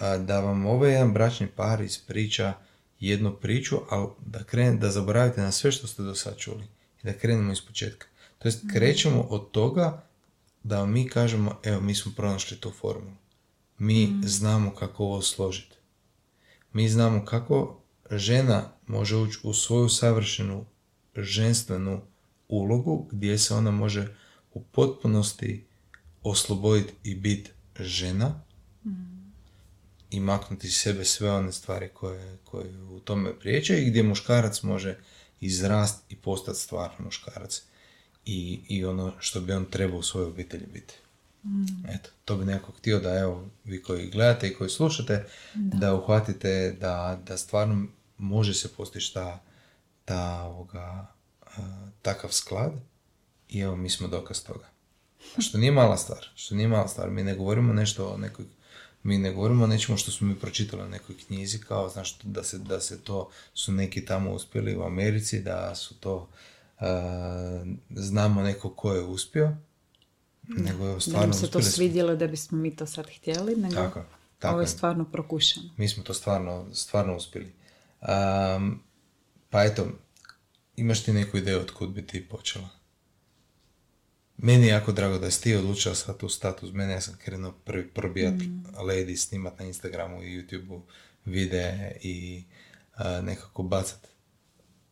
da 0.00 0.40
vam 0.40 0.66
ovaj 0.66 0.92
jedan 0.92 1.12
bračni 1.12 1.46
par 1.46 1.80
ispriča 1.80 2.52
jednu 3.00 3.36
priču, 3.36 3.76
ali 3.90 4.08
da, 4.26 4.44
kren, 4.44 4.78
da 4.78 4.90
zaboravite 4.90 5.40
na 5.40 5.52
sve 5.52 5.72
što 5.72 5.86
ste 5.86 6.02
do 6.02 6.14
sad 6.14 6.36
čuli 6.36 6.64
i 7.02 7.06
da 7.06 7.12
krenemo 7.12 7.52
iz 7.52 7.60
početka. 7.60 8.06
To 8.38 8.48
jest, 8.48 8.64
krećemo 8.72 9.20
od 9.20 9.50
toga 9.50 10.02
da 10.62 10.86
mi 10.86 11.08
kažemo, 11.08 11.60
evo, 11.62 11.80
mi 11.80 11.94
smo 11.94 12.12
pronašli 12.16 12.56
tu 12.56 12.70
formulu. 12.70 13.16
Mi 13.78 14.06
mm. 14.06 14.22
znamo 14.24 14.74
kako 14.74 15.04
ovo 15.04 15.22
složiti. 15.22 15.76
Mi 16.72 16.88
znamo 16.88 17.24
kako 17.24 17.80
žena 18.10 18.72
može 18.86 19.16
ući 19.16 19.38
u 19.42 19.54
svoju 19.54 19.88
savršenu 19.88 20.64
ženstvenu 21.16 22.02
ulogu 22.48 23.08
gdje 23.10 23.38
se 23.38 23.54
ona 23.54 23.70
može 23.70 24.16
u 24.52 24.62
potpunosti 24.62 25.66
osloboditi 26.22 26.92
i 27.04 27.14
biti 27.14 27.50
žena 27.80 28.42
mm. 28.84 29.32
i 30.10 30.20
maknuti 30.20 30.66
iz 30.66 30.74
sebe 30.74 31.04
sve 31.04 31.32
one 31.32 31.52
stvari 31.52 31.88
koje, 31.94 32.38
koje 32.44 32.82
u 32.82 33.00
tome 33.00 33.38
priječe 33.38 33.82
i 33.82 33.90
gdje 33.90 34.02
muškarac 34.02 34.62
može 34.62 34.98
izrast 35.40 36.04
i 36.08 36.16
postati 36.16 36.58
stvarno 36.58 37.04
muškarac 37.04 37.62
i, 38.26 38.60
i 38.68 38.84
ono 38.84 39.12
što 39.18 39.40
bi 39.40 39.52
on 39.52 39.64
trebao 39.64 39.98
u 39.98 40.02
svojoj 40.02 40.28
obitelji 40.28 40.66
biti. 40.72 40.94
Mm. 41.44 41.88
Eto, 41.88 42.10
to 42.24 42.36
bi 42.36 42.44
nekako 42.44 42.72
htio 42.72 42.98
da 42.98 43.18
evo, 43.18 43.48
vi 43.64 43.82
koji 43.82 44.10
gledate 44.10 44.48
i 44.48 44.54
koji 44.54 44.70
slušate, 44.70 45.26
da, 45.54 45.94
uhvatite 45.94 46.76
da, 46.80 47.22
da 47.26 47.36
stvarno 47.36 47.86
može 48.18 48.54
se 48.54 48.68
postići 48.68 49.14
ta, 49.14 49.42
ta 50.04 50.42
ovoga, 50.42 51.06
takav 52.02 52.30
sklad 52.30 52.72
i 53.48 53.60
evo 53.60 53.76
mi 53.76 53.90
smo 53.90 54.08
dokaz 54.08 54.44
toga. 54.44 54.68
Što 55.38 55.58
nije 55.58 55.72
mala 55.72 55.96
stvar, 55.96 56.28
što 56.34 56.54
nije 56.54 56.68
mala 56.68 56.88
stvar. 56.88 57.10
Mi 57.10 57.24
ne 57.24 57.34
govorimo 57.34 57.72
nešto 57.72 58.08
o 58.08 58.16
nekoj, 58.16 58.44
mi 59.02 59.18
ne 59.18 59.32
govorimo 59.32 59.64
o 59.64 59.66
nečemu 59.66 59.98
što 59.98 60.10
smo 60.10 60.26
mi 60.26 60.34
pročitali 60.34 60.82
u 60.82 60.88
nekoj 60.88 61.16
knjizi, 61.26 61.60
kao 61.60 61.88
znaš, 61.88 62.18
da 62.18 62.44
se, 62.44 62.58
da 62.58 62.80
se 62.80 63.04
to, 63.04 63.30
su 63.54 63.72
neki 63.72 64.04
tamo 64.04 64.32
uspjeli 64.32 64.76
u 64.76 64.82
Americi, 64.82 65.40
da 65.40 65.74
su 65.74 65.94
to, 65.94 66.28
znamo 67.90 68.42
neko 68.42 68.70
ko 68.70 68.92
je 68.92 69.02
uspio, 69.02 69.56
nego 70.48 70.86
je 70.86 71.00
stvarno... 71.00 71.20
Da 71.20 71.26
nam 71.26 71.32
se 71.32 71.50
to 71.50 71.62
svidjelo 71.62 72.16
da 72.16 72.26
bismo 72.26 72.58
mi 72.58 72.76
to 72.76 72.86
sad 72.86 73.06
htjeli, 73.16 73.56
nego 73.56 73.74
tako, 73.74 74.04
tako 74.38 74.52
ovo 74.52 74.60
je 74.60 74.68
stvarno 74.68 75.04
prokušano. 75.04 75.70
Mi 75.76 75.88
smo 75.88 76.02
to 76.02 76.14
stvarno, 76.14 76.66
stvarno 76.74 77.16
uspjeli. 77.16 77.52
Um, 78.00 78.82
pa 79.50 79.64
eto, 79.64 79.86
imaš 80.76 81.04
ti 81.04 81.12
neku 81.12 81.36
ideju 81.36 81.58
od 81.58 81.70
kud 81.70 81.88
bi 81.88 82.06
ti 82.06 82.28
počela? 82.28 82.68
Meni 84.42 84.66
je 84.66 84.70
jako 84.70 84.92
drago 84.92 85.18
da 85.18 85.30
si 85.30 85.42
ti 85.42 85.54
odlučila 85.54 85.94
sad 85.94 86.16
tu 86.16 86.28
status. 86.28 86.72
Mene 86.72 86.92
ja 86.92 87.00
sam 87.00 87.16
krenuo 87.24 87.52
prvi 87.64 87.88
probijat 87.88 88.34
mm. 88.34 88.64
lady, 88.76 89.16
snimat 89.16 89.58
na 89.58 89.64
Instagramu 89.64 90.22
i 90.22 90.42
YouTubeu 90.42 90.80
videe 91.24 91.98
i 92.02 92.44
nekako 93.22 93.62
bacat 93.62 94.08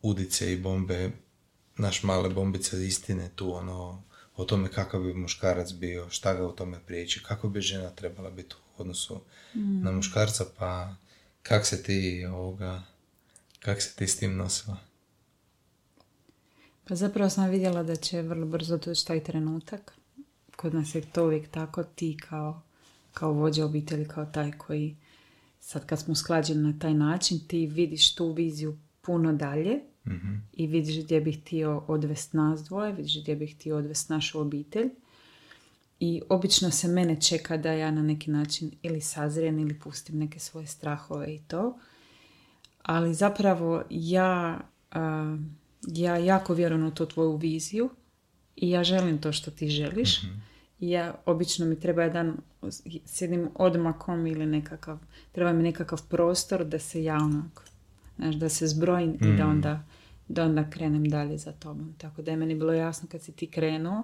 udice 0.01 0.53
i 0.53 0.57
bombe, 0.57 1.11
naš 1.77 2.03
male 2.03 2.29
bombice 2.29 2.87
istine 2.87 3.29
tu 3.35 3.55
ono 3.55 4.03
o 4.35 4.45
tome 4.45 4.71
kakav 4.71 5.01
bi 5.01 5.13
muškarac 5.13 5.73
bio, 5.73 6.09
šta 6.09 6.33
ga 6.33 6.45
u 6.45 6.51
tome 6.51 6.79
priječi, 6.85 7.23
kako 7.23 7.49
bi 7.49 7.61
žena 7.61 7.89
trebala 7.89 8.29
biti 8.29 8.55
u 8.55 8.81
odnosu 8.81 9.21
mm. 9.55 9.83
na 9.83 9.91
muškarca, 9.91 10.45
pa 10.57 10.95
kak 11.43 11.65
se 11.65 11.83
ti 11.83 12.25
ovoga, 12.25 12.83
kak 13.59 13.81
se 13.81 13.95
ti 13.95 14.07
s 14.07 14.17
tim 14.17 14.35
nosila? 14.35 14.77
Pa 16.89 16.95
zapravo 16.95 17.29
sam 17.29 17.49
vidjela 17.49 17.83
da 17.83 17.95
će 17.95 18.21
vrlo 18.21 18.45
brzo 18.45 18.77
doći 18.77 19.07
taj 19.07 19.23
trenutak. 19.23 19.97
Kod 20.55 20.73
nas 20.73 20.95
je 20.95 21.01
to 21.01 21.25
uvijek 21.25 21.47
tako, 21.51 21.83
ti 21.83 22.17
kao, 22.29 22.61
kao 23.13 23.33
vođa 23.33 23.65
obitelji, 23.65 24.07
kao 24.07 24.25
taj 24.25 24.51
koji 24.51 24.95
sad 25.59 25.85
kad 25.85 25.99
smo 25.99 26.15
sklađeni 26.15 26.63
na 26.71 26.79
taj 26.79 26.93
način, 26.93 27.39
ti 27.47 27.67
vidiš 27.67 28.15
tu 28.15 28.31
viziju 28.31 28.77
puno 29.01 29.33
dalje 29.33 29.79
mm 30.05 30.49
i 30.53 30.67
vidiš 30.67 31.03
gdje 31.03 31.21
bih 31.21 31.41
htio 31.41 31.83
odvest 31.87 32.33
nas 32.33 32.63
dvoje, 32.63 32.93
vidiš 32.93 33.21
gdje 33.21 33.35
bih 33.35 33.55
htio 33.55 33.77
odvest 33.77 34.09
našu 34.09 34.39
obitelj. 34.39 34.89
I 35.99 36.21
obično 36.29 36.71
se 36.71 36.87
mene 36.87 37.21
čeka 37.21 37.57
da 37.57 37.71
ja 37.71 37.91
na 37.91 38.01
neki 38.01 38.31
način 38.31 38.71
ili 38.81 39.01
sazrijem 39.01 39.59
ili 39.59 39.79
pustim 39.79 40.19
neke 40.19 40.39
svoje 40.39 40.67
strahove 40.67 41.35
i 41.35 41.39
to. 41.47 41.79
Ali 42.81 43.13
zapravo 43.13 43.83
ja 43.89 44.59
ja 45.97 46.17
jako 46.17 46.53
vjerujem 46.53 46.85
u 46.85 46.91
tu 46.91 47.05
tvoju 47.05 47.35
viziju 47.35 47.89
i 48.55 48.69
ja 48.69 48.83
želim 48.83 49.21
to 49.21 49.31
što 49.31 49.51
ti 49.51 49.69
želiš. 49.69 50.23
mm 50.23 50.49
I 50.79 50.89
ja, 50.89 51.15
obično 51.25 51.65
mi 51.65 51.79
treba 51.79 52.03
jedan 52.03 52.37
s 53.05 53.21
jednim 53.21 53.49
odmakom 53.55 54.27
ili 54.27 54.45
nekakav, 54.45 54.99
treba 55.31 55.53
mi 55.53 55.63
nekakav 55.63 56.07
prostor 56.07 56.65
da 56.65 56.79
se 56.79 57.03
ja 57.03 57.15
onak, 57.15 57.61
znaš, 58.17 58.35
da 58.35 58.49
se 58.49 58.67
zbrojim 58.67 59.13
i 59.13 59.37
da 59.37 59.43
mhm. 59.43 59.49
onda, 59.49 59.83
da 60.27 60.45
onda 60.45 60.69
krenem 60.69 61.09
dalje 61.09 61.37
za 61.37 61.51
tobom. 61.51 61.95
Tako 61.97 62.21
da 62.21 62.31
je 62.31 62.37
meni 62.37 62.55
bilo 62.55 62.73
jasno 62.73 63.09
kad 63.11 63.21
si 63.21 63.31
ti 63.31 63.47
krenuo, 63.47 64.03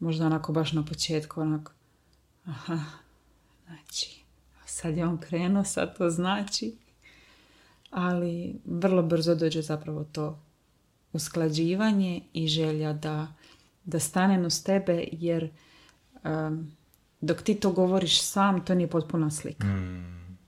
možda 0.00 0.26
onako 0.26 0.52
baš 0.52 0.72
na 0.72 0.84
početku, 0.84 1.40
onako, 1.40 1.72
aha, 2.44 2.80
znači, 3.66 4.24
sad 4.66 4.96
je 4.96 5.06
on 5.06 5.18
krenuo, 5.18 5.64
sad 5.64 5.98
to 5.98 6.10
znači. 6.10 6.74
Ali 7.90 8.54
vrlo 8.64 9.02
brzo 9.02 9.34
dođe 9.34 9.62
zapravo 9.62 10.04
to 10.04 10.38
usklađivanje 11.16 12.20
i 12.32 12.48
želja 12.48 12.92
da, 12.92 13.26
da 13.84 14.00
stanem 14.00 14.44
uz 14.44 14.62
tebe 14.64 15.04
jer 15.12 15.50
dok 17.20 17.42
ti 17.42 17.54
to 17.54 17.72
govoriš 17.72 18.20
sam 18.22 18.64
to 18.64 18.74
nije 18.74 18.90
potpuna 18.90 19.30
slika. 19.30 19.66
Mm, 19.66 20.38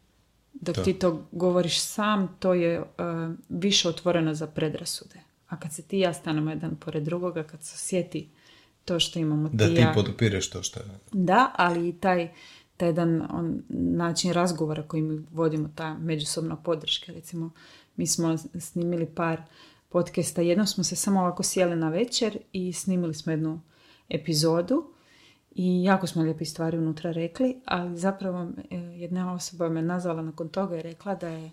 dok 0.53 0.77
ti 0.85 0.93
to 0.93 1.27
govoriš 1.33 1.81
sam 1.81 2.37
to 2.39 2.55
je 2.55 2.83
više 3.49 3.89
otvoreno 3.89 4.35
za 4.35 4.47
predrasude. 4.47 5.21
A 5.49 5.61
kad 5.61 5.75
se 5.75 5.83
ti 5.83 5.99
ja 5.99 6.13
stanemo 6.13 6.51
jedan 6.51 6.77
pored 6.77 7.03
drugoga, 7.03 7.43
kad 7.43 7.63
se 7.63 7.75
osjeti 7.75 8.29
to 8.85 9.01
što 9.01 9.19
imamo 9.19 9.49
da 9.53 9.67
ti, 9.67 9.75
ti 9.75 9.87
podupireš 9.95 10.51
to 10.51 10.63
što 10.63 10.81
je. 10.81 10.87
Da, 11.13 11.53
ali 11.57 11.89
i 11.89 11.93
taj, 11.93 12.29
taj 12.77 12.89
jedan 12.89 13.23
on, 13.31 13.63
način 13.69 14.33
razgovora 14.33 14.83
koji 14.83 15.03
mi 15.03 15.27
vodimo, 15.33 15.71
ta 15.75 15.99
međusobna 15.99 16.57
podrška. 16.57 17.13
Recimo, 17.13 17.51
mi 17.97 18.07
smo 18.07 18.39
snimili 18.61 19.07
par 19.07 19.43
podcasta. 19.88 20.42
Jednom 20.42 20.66
smo 20.66 20.85
se 20.85 20.97
samo 20.97 21.21
ovako 21.21 21.42
sjeli 21.42 21.76
na 21.76 21.88
večer 21.88 22.38
i 22.52 22.73
snimili 22.73 23.14
smo 23.14 23.33
jednu 23.33 23.61
epizodu 24.09 24.90
i 25.50 25.83
jako 25.83 26.07
smo 26.07 26.23
lijepi 26.23 26.45
stvari 26.45 26.78
unutra 26.78 27.11
rekli, 27.11 27.61
ali 27.64 27.99
zapravo 27.99 28.50
e, 28.71 28.76
jedna 28.76 29.35
osoba 29.35 29.68
me 29.68 29.83
nazvala 29.83 30.23
nakon 30.23 30.49
toga 30.49 30.78
i 30.78 30.83
rekla 30.83 31.14
da 31.14 31.28
je 31.28 31.50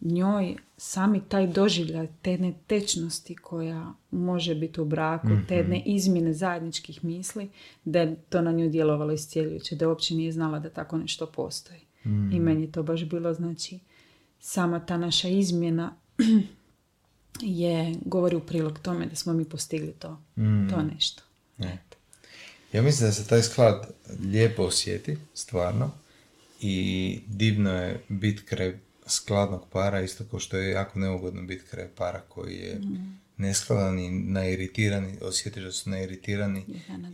njoj 0.00 0.56
sami 0.76 1.20
taj 1.28 1.46
doživljaj 1.46 2.08
te 2.22 2.38
netečnosti 2.38 3.36
koja 3.36 3.94
može 4.10 4.54
biti 4.54 4.80
u 4.80 4.84
braku, 4.84 5.28
mm-hmm. 5.28 5.46
te 5.46 5.56
jedne 5.56 5.82
izmjene 5.86 6.32
zajedničkih 6.32 7.04
misli, 7.04 7.50
da 7.84 8.00
je 8.00 8.16
to 8.28 8.42
na 8.42 8.52
nju 8.52 8.68
djelovalo 8.68 9.12
iscijeljujuće, 9.12 9.76
da 9.76 9.88
uopće 9.88 10.14
nije 10.14 10.32
znala 10.32 10.58
da 10.58 10.70
tako 10.70 10.98
nešto 10.98 11.26
postoji. 11.26 11.80
I 12.04 12.08
mm. 12.08 12.42
meni 12.42 12.62
je 12.62 12.72
to 12.72 12.82
baš 12.82 13.04
bilo, 13.04 13.34
znači, 13.34 13.78
sama 14.38 14.86
ta 14.86 14.96
naša 14.96 15.28
izmjena 15.28 15.96
je, 17.42 17.94
govori 18.04 18.36
u 18.36 18.40
prilog 18.40 18.78
tome 18.78 19.06
da 19.06 19.16
smo 19.16 19.32
mi 19.32 19.44
postigli 19.44 19.92
to, 19.92 20.20
mm. 20.36 20.70
to 20.70 20.82
nešto. 20.82 21.22
Ja 22.72 22.82
mislim 22.82 23.08
da 23.08 23.12
se 23.12 23.26
taj 23.26 23.42
sklad 23.42 23.86
lijepo 24.22 24.62
osjeti, 24.62 25.18
stvarno, 25.34 25.90
i 26.60 27.20
divno 27.26 27.70
je 27.70 28.00
biti 28.08 28.42
kraj 28.42 28.78
skladnog 29.06 29.66
para, 29.72 30.00
isto 30.00 30.24
kao 30.30 30.40
što 30.40 30.56
je 30.56 30.70
jako 30.70 30.98
neugodno 30.98 31.42
biti 31.42 31.64
kraj 31.70 31.88
para 31.96 32.20
koji 32.20 32.56
je 32.56 32.74
mm. 32.74 33.20
neskladan 33.36 33.98
i 33.98 34.10
nairitirani, 34.10 35.18
osjetiš 35.22 35.64
da 35.64 35.72
su 35.72 35.90
nairitirani 35.90 36.64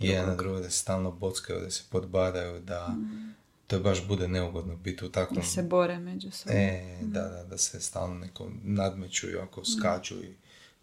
jedan 0.00 0.28
na 0.28 0.34
drugo, 0.34 0.60
da 0.60 0.70
se 0.70 0.78
stalno 0.78 1.10
bockaju, 1.10 1.60
da 1.60 1.70
se 1.70 1.82
podbadaju, 1.90 2.60
da, 2.60 2.88
mm 2.88 3.35
to 3.66 3.80
baš 3.80 4.06
bude 4.06 4.28
neugodno 4.28 4.76
biti 4.76 5.04
u 5.04 5.08
takvom... 5.08 5.36
Da 5.36 5.46
se 5.46 5.62
bore 5.62 5.98
međusobno. 5.98 6.58
E, 6.58 6.98
da, 7.02 7.22
da, 7.22 7.44
da 7.44 7.58
se 7.58 7.80
stalno 7.80 8.18
neko 8.18 8.50
nadmeću 8.62 9.30
i 9.30 9.36
ako 9.36 9.64
skaču 9.64 10.24
i 10.24 10.34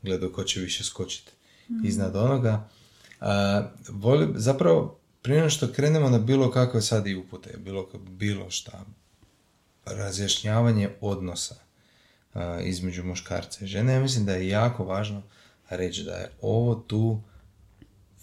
gledaju 0.01 0.33
ko 0.33 0.43
će 0.43 0.59
više 0.59 0.83
skočiti 0.83 1.31
mm. 1.69 1.85
iznad 1.85 2.15
onoga. 2.15 2.69
A, 3.19 3.63
volim, 3.89 4.33
zapravo, 4.35 4.99
prije 5.21 5.49
što 5.49 5.71
krenemo 5.71 6.09
na 6.09 6.19
bilo 6.19 6.51
kakve 6.51 6.81
sad 6.81 7.07
i 7.07 7.15
upute, 7.15 7.57
bilo, 7.57 7.89
bilo 8.09 8.49
šta, 8.49 8.85
razjašnjavanje 9.85 10.89
odnosa 11.01 11.55
a, 12.33 12.59
između 12.61 13.03
muškarca 13.03 13.65
i 13.65 13.67
žene, 13.67 13.93
ja 13.93 13.99
mislim 13.99 14.25
da 14.25 14.33
je 14.33 14.47
jako 14.47 14.83
važno 14.83 15.23
reći 15.69 16.03
da 16.03 16.15
je 16.15 16.31
ovo 16.41 16.75
tu 16.75 17.21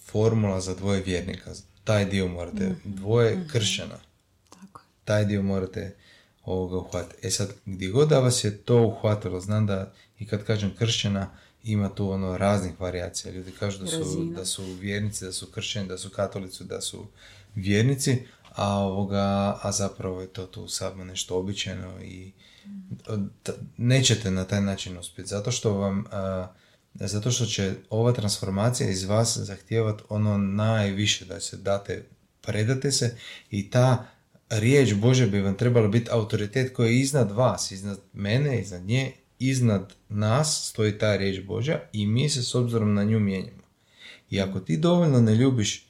formula 0.05 0.61
za 0.61 0.75
dvoje 0.75 1.01
vjernika. 1.01 1.51
Taj 1.83 2.05
dio 2.05 2.27
morate, 2.27 2.69
mhm. 2.69 2.95
dvoje 2.95 3.35
mm 3.35 3.47
kršćana 3.51 4.10
taj 5.05 5.25
dio 5.25 5.41
morate 5.41 5.95
ovoga 6.43 6.77
uhvatiti. 6.77 7.27
E 7.27 7.31
sad, 7.31 7.53
gdje 7.65 7.89
god 7.89 8.09
da 8.09 8.19
vas 8.19 8.43
je 8.43 8.57
to 8.57 8.81
uhvatilo, 8.81 9.39
znam 9.39 9.67
da 9.67 9.93
i 10.19 10.27
kad 10.27 10.43
kažem 10.43 10.75
kršćana, 10.77 11.29
ima 11.63 11.95
tu 11.95 12.11
ono 12.11 12.37
raznih 12.37 12.79
varijacija. 12.79 13.33
Ljudi 13.33 13.51
kažu 13.51 13.79
da 13.79 13.87
su, 13.87 14.25
da 14.35 14.45
su 14.45 14.63
vjernici, 14.63 15.25
da 15.25 15.31
su 15.31 15.45
kršćani, 15.45 15.87
da 15.87 15.97
su 15.97 16.09
katolici, 16.09 16.63
da 16.63 16.81
su 16.81 17.07
vjernici, 17.55 18.17
a, 18.55 18.77
ovoga, 18.77 19.59
a 19.61 19.71
zapravo 19.71 20.21
je 20.21 20.27
to 20.27 20.45
tu 20.45 20.67
samo 20.67 21.03
nešto 21.03 21.39
običajno 21.39 22.03
i 22.03 22.31
nećete 23.77 24.31
na 24.31 24.43
taj 24.45 24.61
način 24.61 24.97
uspjeti, 24.97 25.29
zato 25.29 25.51
što 25.51 25.73
vam 25.73 26.05
zato 26.93 27.31
što 27.31 27.45
će 27.45 27.73
ova 27.89 28.13
transformacija 28.13 28.89
iz 28.89 29.03
vas 29.03 29.37
zahtijevati 29.37 30.03
ono 30.09 30.37
najviše 30.37 31.25
da 31.25 31.39
se 31.39 31.57
date, 31.57 32.05
predate 32.41 32.91
se 32.91 33.17
i 33.49 33.69
ta 33.69 34.05
riječ 34.51 34.93
Bože 34.93 35.27
bi 35.27 35.39
vam 35.39 35.57
trebala 35.57 35.87
biti 35.87 36.11
autoritet 36.11 36.73
koji 36.75 36.93
je 36.93 36.99
iznad 36.99 37.31
vas, 37.31 37.71
iznad 37.71 37.99
mene, 38.13 38.61
iznad 38.61 38.83
nje, 38.83 39.11
iznad 39.39 39.93
nas 40.09 40.69
stoji 40.69 40.97
ta 40.97 41.15
riječ 41.15 41.45
Božja 41.45 41.81
i 41.93 42.05
mi 42.05 42.29
se 42.29 42.43
s 42.43 42.55
obzirom 42.55 42.93
na 42.93 43.03
nju 43.03 43.19
mijenjamo. 43.19 43.61
I 44.29 44.41
ako 44.41 44.59
ti 44.59 44.77
dovoljno 44.77 45.21
ne 45.21 45.35
ljubiš 45.35 45.85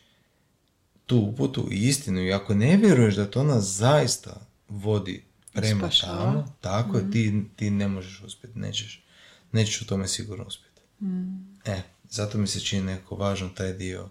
tu 1.05 1.17
uputu 1.17 1.67
i 1.71 1.87
istinu 1.87 2.21
i 2.21 2.33
ako 2.33 2.53
ne 2.53 2.77
vjeruješ 2.77 3.15
da 3.15 3.31
to 3.31 3.39
ona 3.39 3.61
zaista 3.61 4.47
vodi 4.69 5.23
prema 5.53 5.89
tamo, 6.01 6.55
tako 6.61 6.97
je, 6.97 7.03
mhm. 7.03 7.11
ti, 7.11 7.43
ti 7.55 7.69
ne 7.69 7.87
možeš 7.87 8.21
uspjeti, 8.21 8.59
nećeš, 8.59 9.03
nećeš 9.51 9.81
u 9.81 9.87
tome 9.87 10.07
sigurno 10.07 10.45
uspjeti. 10.47 10.81
Mm. 11.01 11.59
E, 11.65 11.81
zato 12.09 12.37
mi 12.37 12.47
se 12.47 12.59
čini 12.59 12.83
neko 12.83 13.15
važan 13.15 13.49
taj 13.55 13.73
dio 13.73 14.09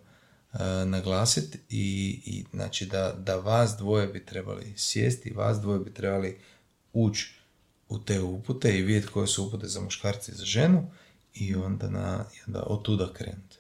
naglasiti 0.86 1.58
i, 1.68 2.20
i 2.26 2.44
znači 2.52 2.86
da, 2.86 3.12
da 3.18 3.36
vas 3.36 3.76
dvoje 3.78 4.06
bi 4.06 4.26
trebali 4.26 4.74
sjesti, 4.76 5.32
vas 5.32 5.60
dvoje 5.60 5.78
bi 5.78 5.94
trebali 5.94 6.38
ući 6.92 7.34
u 7.88 7.98
te 7.98 8.20
upute 8.20 8.78
i 8.78 8.82
vidjeti 8.82 9.06
koje 9.06 9.26
su 9.26 9.44
upute 9.44 9.68
za 9.68 9.80
muškarci 9.80 10.32
i 10.32 10.34
za 10.34 10.44
ženu 10.44 10.90
i 11.34 11.54
onda, 11.54 11.90
na, 11.90 12.24
i 12.34 12.38
onda 12.46 12.62
od 12.66 12.82
tuda 12.82 13.12
krenuti. 13.12 13.58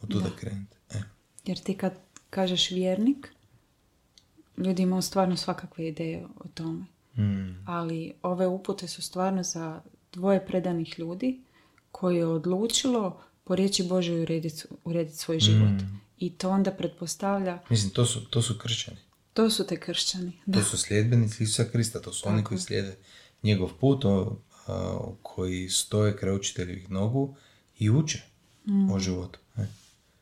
Od 0.00 0.08
tuda 0.08 0.30
krenuti. 0.36 0.76
E. 0.90 1.02
Jer 1.44 1.58
ti 1.58 1.76
kad 1.76 1.92
kažeš 2.30 2.70
vjernik, 2.70 3.28
ljudi 4.56 4.82
imaju 4.82 5.02
stvarno 5.02 5.36
svakakve 5.36 5.88
ideje 5.88 6.26
o 6.40 6.48
tome. 6.54 6.84
Hmm. 7.14 7.64
Ali 7.66 8.14
ove 8.22 8.46
upute 8.46 8.88
su 8.88 9.02
stvarno 9.02 9.42
za 9.42 9.80
dvoje 10.12 10.46
predanih 10.46 10.98
ljudi 10.98 11.42
koji 11.92 12.16
je 12.16 12.26
odlučilo 12.26 13.20
po 13.44 13.54
riječi 13.54 13.82
Bože 13.88 14.20
urediti, 14.20 14.62
urediti 14.84 15.16
svoj 15.16 15.40
život. 15.40 15.80
Hmm. 15.80 16.00
I 16.18 16.30
to 16.30 16.50
onda 16.50 16.70
pretpostavlja... 16.70 17.58
Mislim, 17.70 17.90
to 17.90 18.06
su, 18.06 18.24
to 18.30 18.42
su 18.42 18.58
kršćani. 18.58 18.98
To 19.32 19.50
su 19.50 19.66
te 19.66 19.80
kršćani. 19.80 20.32
To 20.52 20.62
su 20.62 20.78
sljedbenici 20.78 21.42
Isusa 21.42 21.64
Krista, 21.64 22.00
to 22.00 22.12
su 22.12 22.28
oni 22.28 22.44
koji 22.44 22.60
slijede 22.60 22.96
njegov 23.42 23.72
put, 23.80 24.04
koji 25.22 25.68
stoje 25.68 26.16
kraj 26.16 26.34
učiteljevih 26.34 26.90
nogu 26.90 27.36
i 27.78 27.90
uče 27.90 28.22
mm. 28.66 28.92
o 28.92 28.98
životu. 28.98 29.38
E. 29.56 29.66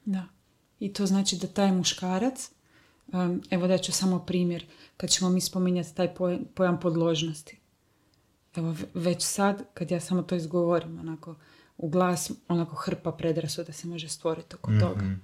Da. 0.05 0.26
I 0.81 0.93
to 0.93 1.07
znači 1.07 1.37
da 1.37 1.47
taj 1.47 1.73
muškarac, 1.73 2.50
evo 3.50 3.67
da 3.67 3.79
ću 3.79 3.93
samo 3.93 4.19
primjer, 4.19 4.67
kad 4.97 5.11
ćemo 5.11 5.31
mi 5.31 5.41
spominjati 5.41 5.95
taj 5.95 6.15
pojam 6.55 6.81
podložnosti. 6.81 7.59
Evo 8.57 8.76
već 8.95 9.23
sad, 9.23 9.62
kad 9.75 9.91
ja 9.91 10.00
samo 10.00 10.23
to 10.23 10.35
izgovorim, 10.35 10.99
onako 10.99 11.35
u 11.76 11.88
glas, 11.88 12.31
onako 12.49 12.76
hrpa 12.76 13.12
predrasuda 13.12 13.73
se 13.73 13.88
može 13.88 14.09
stvoriti 14.09 14.57
oko 14.57 14.71
mm 14.71 14.81
toga. 14.81 15.17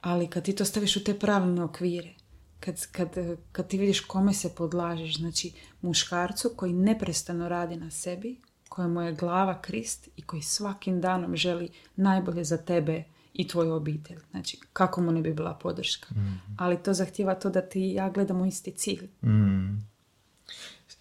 Ali 0.00 0.30
kad 0.30 0.44
ti 0.44 0.54
to 0.54 0.64
staviš 0.64 0.96
u 0.96 1.04
te 1.04 1.18
pravilne 1.18 1.62
okvire, 1.62 2.14
kad, 2.60 2.86
kad, 2.92 3.08
kad 3.52 3.68
ti 3.68 3.78
vidiš 3.78 4.00
kome 4.00 4.34
se 4.34 4.54
podlažeš, 4.54 5.16
znači 5.16 5.52
muškarcu 5.80 6.52
koji 6.56 6.72
neprestano 6.72 7.48
radi 7.48 7.76
na 7.76 7.90
sebi, 7.90 8.40
kojemu 8.68 9.00
je 9.00 9.12
glava 9.12 9.62
krist 9.62 10.08
i 10.16 10.22
koji 10.22 10.42
svakim 10.42 11.00
danom 11.00 11.36
želi 11.36 11.68
najbolje 11.96 12.44
za 12.44 12.56
tebe 12.56 13.04
i 13.34 13.48
tvoju 13.48 13.74
obitelj. 13.74 14.18
Znači, 14.30 14.58
kako 14.72 15.00
mu 15.00 15.12
ne 15.12 15.20
bi 15.20 15.34
bila 15.34 15.54
podrška. 15.54 16.14
mm 16.14 16.56
Ali 16.58 16.82
to 16.82 16.94
zahtjeva 16.94 17.34
to 17.34 17.50
da 17.50 17.60
ti 17.60 17.80
ja 17.80 18.10
gledamo 18.10 18.46
isti 18.46 18.72
cilj. 18.72 19.08
mm 19.22 19.88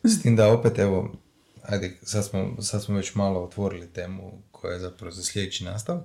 S 0.03 0.21
tim 0.21 0.35
da 0.35 0.53
opet, 0.53 0.79
evo, 0.79 1.15
ajde, 1.63 1.97
sad 2.03 2.25
smo, 2.25 2.61
sad 2.61 2.83
smo 2.83 2.95
već 2.95 3.15
malo 3.15 3.43
otvorili 3.43 3.87
temu 3.87 4.31
koja 4.51 4.73
je 4.73 4.79
zapravo 4.79 5.11
za 5.11 5.23
sljedeći 5.23 5.63
nastavak. 5.63 6.03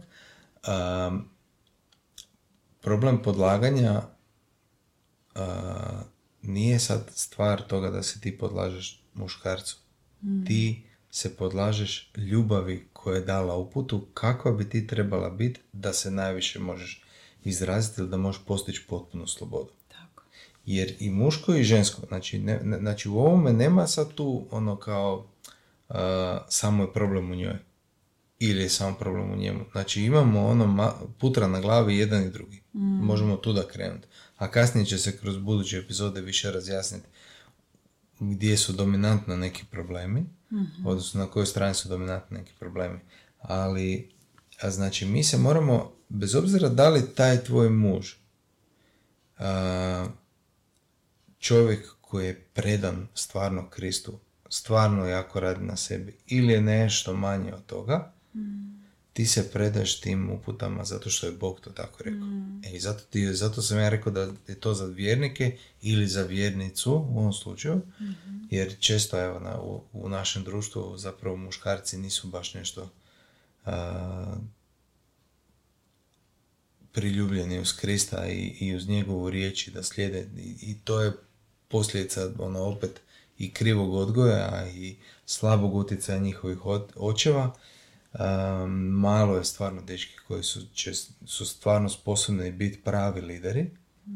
Um, 1.09 1.29
problem 2.83 3.23
podlaganja 3.23 4.03
nije 6.43 6.79
sad 6.79 7.11
stvar 7.15 7.63
toga 7.63 7.91
da 7.91 8.03
se 8.03 8.21
ti 8.21 8.39
podlažeš 8.39 9.03
muškarcu. 9.15 9.77
Mm. 10.23 10.45
Ti 10.45 10.83
se 11.11 11.37
podlažeš 11.37 12.13
ljubavi 12.17 12.89
koja 12.93 13.17
je 13.17 13.25
dala 13.25 13.57
uputu, 13.57 14.07
kakva 14.15 14.53
bi 14.53 14.69
ti 14.69 14.87
trebala 14.87 15.31
biti 15.31 15.61
da 15.73 15.93
se 15.93 16.11
najviše 16.11 16.59
možeš 16.59 17.05
izraziti 17.45 18.01
ili 18.01 18.11
da 18.11 18.17
možeš 18.17 18.43
postići 18.47 18.85
potpunu 18.89 19.27
slobodu. 19.27 19.71
Tako. 19.89 20.25
Jer 20.67 20.95
i 20.99 21.11
muško 21.11 21.55
i 21.55 21.65
žensko, 21.65 22.03
znači, 22.09 22.39
ne, 22.39 22.61
znači 22.79 23.09
u 23.09 23.19
ovome 23.19 23.53
nema 23.53 23.87
sad 23.87 24.15
tu 24.15 24.47
ono 24.51 24.77
kao 24.77 25.27
samo 26.49 26.83
je 26.83 26.93
problem 26.93 27.31
u 27.31 27.35
njoj 27.35 27.59
ili 28.49 28.63
je 28.63 28.69
samo 28.69 28.97
problem 28.97 29.33
u 29.33 29.37
njemu. 29.37 29.65
Znači 29.73 30.03
imamo 30.03 30.47
ono 30.47 30.95
putra 31.19 31.49
na 31.49 31.61
glavi 31.61 31.97
jedan 31.97 32.23
i 32.23 32.31
drugi. 32.31 32.63
Mm. 32.75 33.05
Možemo 33.05 33.37
tu 33.37 33.53
da 33.53 33.69
krenuti 33.69 34.07
a 34.43 34.51
kasnije 34.51 34.87
će 34.87 34.99
se 34.99 35.17
kroz 35.17 35.39
buduće 35.39 35.79
epizode 35.79 36.21
više 36.21 36.51
razjasniti 36.51 37.07
gdje 38.21 38.57
su 38.57 38.73
dominantno 38.73 39.37
neki 39.37 39.65
problemi, 39.71 40.21
mm 40.21 40.87
odnosno 40.87 41.21
na 41.21 41.27
kojoj 41.27 41.47
strani 41.47 41.75
su 41.75 41.89
dominantni 41.89 42.39
neki 42.39 42.53
problemi. 42.59 42.99
Ali, 43.39 44.11
a 44.61 44.71
znači, 44.71 45.07
mi 45.07 45.25
se 45.25 45.39
moramo, 45.39 45.93
bez 46.09 46.35
obzira 46.35 46.69
da 46.69 46.89
li 46.89 47.15
taj 47.15 47.45
tvoj 47.45 47.71
muž, 47.71 48.13
a, 49.39 50.07
čovjek 51.39 51.95
koji 52.01 52.27
je 52.27 52.41
predan 52.55 53.09
stvarno 53.15 53.71
Kristu, 53.71 54.19
stvarno 54.49 55.07
jako 55.07 55.41
radi 55.41 55.65
na 55.65 55.77
sebi, 55.77 56.19
ili 56.27 56.53
je 56.53 56.61
nešto 56.61 57.15
manje 57.15 57.55
od 57.55 57.67
toga, 57.67 58.13
mm 58.35 58.73
ti 59.13 59.27
se 59.27 59.51
predaš 59.51 60.01
tim 60.01 60.31
uputama 60.31 60.85
zato 60.85 61.11
što 61.11 61.27
je 61.27 61.33
Bog 61.33 61.61
to 61.61 61.71
tako 61.71 62.03
rekao. 62.03 62.27
Mm. 62.27 62.63
E, 62.65 62.71
i 62.73 62.81
zato, 62.81 63.05
ti, 63.11 63.35
zato 63.35 63.63
sam 63.63 63.79
ja 63.79 63.89
rekao 63.89 64.13
da 64.13 64.33
je 64.49 64.55
to 64.61 64.75
za 64.75 64.85
vjernike 64.85 65.57
ili 65.83 66.07
za 66.07 66.23
vjernicu 66.23 66.93
u 66.93 67.19
ovom 67.19 67.33
slučaju, 67.33 67.77
mm-hmm. 67.77 68.49
jer 68.51 68.77
često 68.81 69.21
evo, 69.21 69.41
na, 69.41 69.61
u, 69.61 69.83
u, 69.93 70.09
našem 70.09 70.45
društvu 70.45 70.97
zapravo 70.97 71.37
muškarci 71.37 71.99
nisu 71.99 72.29
baš 72.29 72.55
nešto 72.55 72.91
a, 73.65 74.37
priljubljeni 76.93 77.61
uz 77.61 77.77
Krista 77.77 78.27
i, 78.29 78.57
i 78.61 78.75
uz 78.75 78.89
njegovu 78.89 79.31
riječi 79.31 79.71
da 79.71 79.83
slijede 79.83 80.29
i, 80.39 80.57
i 80.61 80.77
to 80.85 81.01
je 81.01 81.13
posljedica 81.69 82.31
ono 82.39 82.61
opet 82.61 83.01
i 83.39 83.53
krivog 83.53 83.95
odgoja 83.95 84.71
i 84.75 84.97
slabog 85.27 85.75
utjecaja 85.75 86.19
njihovih 86.19 86.59
očeva 86.97 87.55
malo 88.69 89.37
je 89.37 89.45
stvarno 89.45 89.83
dečki 89.83 90.17
koji 90.29 90.43
su, 90.43 90.61
će, 90.75 90.95
su 91.27 91.47
stvarno 91.47 91.89
sposobni 91.89 92.53
biti 92.53 92.83
pravi 92.83 93.21
lideri 93.21 93.71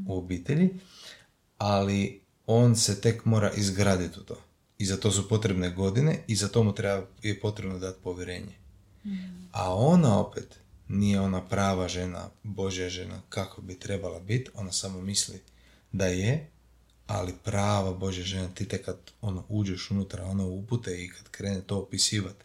u 0.07 0.19
obitelji, 0.19 0.71
ali 1.59 2.21
on 2.47 2.77
se 2.77 3.01
tek 3.01 3.25
mora 3.25 3.51
izgraditi 3.51 4.21
u 4.21 4.23
to. 4.23 4.41
I 4.79 4.87
za 4.87 4.97
to 4.97 5.11
su 5.11 5.29
potrebne 5.29 5.71
godine 5.71 6.19
i 6.27 6.37
za 6.37 6.49
to 6.49 6.63
mu 6.63 6.75
treba, 6.75 7.07
je 7.23 7.41
potrebno 7.41 7.79
dati 7.79 7.99
povjerenje. 8.03 8.55
A 9.53 9.75
ona 9.75 10.21
opet 10.21 10.61
nije 10.89 11.21
ona 11.21 11.47
prava 11.47 11.89
žena, 11.89 12.29
Božja 12.43 12.89
žena 12.89 13.23
kako 13.29 13.63
bi 13.63 13.79
trebala 13.79 14.21
biti, 14.21 14.51
ona 14.55 14.73
samo 14.73 15.01
misli 15.01 15.41
da 15.93 16.07
je, 16.07 16.51
ali 17.07 17.35
prava 17.45 17.95
Božja 17.95 18.25
žena, 18.25 18.49
ti 18.55 18.69
te 18.69 18.83
kad 18.83 18.97
ono, 19.21 19.45
uđeš 19.49 19.91
unutra, 19.91 20.25
ono 20.25 20.49
upute 20.49 21.05
i 21.05 21.09
kad 21.09 21.29
krene 21.31 21.61
to 21.61 21.79
opisivati, 21.79 22.45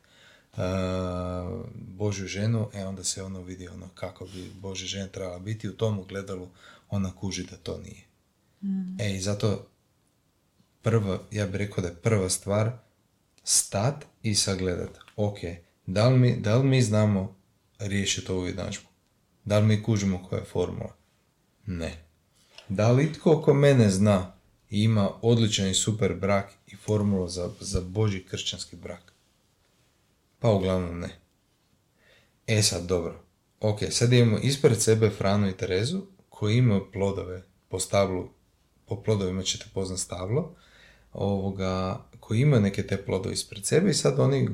Božju 1.74 2.28
ženu, 2.28 2.70
e 2.74 2.86
onda 2.86 3.04
se 3.04 3.24
ono 3.24 3.42
vidi 3.42 3.68
ono 3.68 3.90
kako 3.96 4.26
bi 4.26 4.52
Božja 4.62 4.88
žena 4.88 5.08
trebala 5.08 5.40
biti 5.40 5.70
u 5.70 5.78
tom 5.78 6.00
ugledalu 6.00 6.48
ona 6.90 7.16
kuži 7.16 7.44
da 7.44 7.58
to 7.58 7.78
nije. 7.78 8.04
Mm. 8.62 9.02
E 9.02 9.16
i 9.16 9.22
zato 9.22 9.68
prva, 10.82 11.20
ja 11.32 11.46
bih 11.46 11.56
rekao 11.56 11.82
da 11.82 11.88
je 11.88 11.96
prva 11.96 12.30
stvar 12.30 12.72
stat 13.44 14.06
i 14.24 14.36
sagledat. 14.36 14.98
Ok, 15.16 15.38
da 15.86 16.10
li 16.10 16.20
mi, 16.20 16.36
da 16.36 16.58
li 16.58 16.68
mi 16.68 16.82
znamo 16.82 17.36
riješiti 17.80 18.32
ovu 18.32 18.46
jednadžbu? 18.46 18.88
Da 19.46 19.60
li 19.60 19.66
mi 19.66 19.84
kužimo 19.84 20.28
koja 20.30 20.40
je 20.40 20.46
formula? 20.46 20.96
Ne. 21.66 22.06
Da 22.70 22.92
li 22.92 23.06
itko 23.06 23.32
oko 23.32 23.54
mene 23.54 23.90
zna 23.90 24.34
i 24.70 24.84
ima 24.84 25.10
odličan 25.22 25.70
i 25.70 25.74
super 25.74 26.14
brak 26.14 26.54
i 26.68 26.76
formulu 26.76 27.28
za, 27.28 27.50
za 27.60 27.82
Boži 27.82 28.24
kršćanski 28.24 28.76
brak? 28.76 29.11
Pa 30.42 30.50
uglavnom 30.50 31.00
ne. 31.00 31.10
E 32.48 32.62
sad, 32.62 32.86
dobro. 32.86 33.24
Ok, 33.60 33.80
sad 33.90 34.14
imamo 34.14 34.38
ispred 34.38 34.82
sebe 34.82 35.10
Franu 35.10 35.50
i 35.50 35.58
Terezu 35.58 36.02
koji 36.30 36.58
imaju 36.58 36.92
plodove 36.94 37.44
po 37.70 37.80
stablu, 37.80 38.30
po 38.86 39.04
plodovima 39.04 39.44
ćete 39.44 39.66
poznat 39.74 40.00
stablo, 40.00 40.56
ovoga, 41.14 42.02
koji 42.20 42.40
imaju 42.40 42.62
neke 42.62 42.88
te 42.88 43.06
plodove 43.06 43.34
ispred 43.34 43.66
sebe 43.66 43.90
i 43.90 43.94
sad 43.94 44.20
oni, 44.20 44.50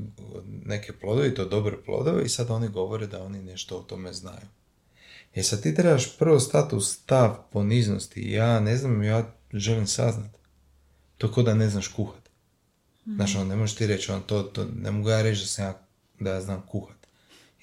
neke 0.65 0.93
plodove, 0.93 1.33
to 1.33 1.45
dobre 1.45 1.83
plodove 1.83 2.23
i 2.23 2.29
sad 2.29 2.51
oni 2.51 2.67
govore 2.67 3.07
da 3.07 3.23
oni 3.23 3.43
nešto 3.43 3.77
o 3.77 3.83
tome 3.83 4.13
znaju. 4.13 4.47
E 5.35 5.43
sad 5.43 5.63
ti 5.63 5.75
trebaš 5.75 6.17
prvo 6.17 6.39
stati 6.39 6.75
u 6.75 6.81
stav 6.81 7.35
poniznosti. 7.51 8.31
Ja 8.31 8.59
ne 8.59 8.77
znam, 8.77 9.03
ja 9.03 9.33
želim 9.53 9.87
saznat. 9.87 10.31
To 11.17 11.31
ko 11.31 11.43
da 11.43 11.53
ne 11.53 11.69
znaš 11.69 11.87
kuhat. 11.87 12.26
Znaš, 13.15 13.35
ono, 13.35 13.45
ne 13.45 13.55
možeš 13.55 13.75
ti 13.75 13.87
reći, 13.87 14.11
on, 14.11 14.21
to, 14.21 14.43
to, 14.43 14.65
ne 14.75 14.91
mogu 14.91 15.09
ja 15.09 15.21
reći 15.21 15.41
da, 15.41 15.47
sam 15.47 15.65
ja, 15.65 15.81
da 16.19 16.31
ja 16.31 16.41
znam 16.41 16.61
kuhat. 16.67 16.97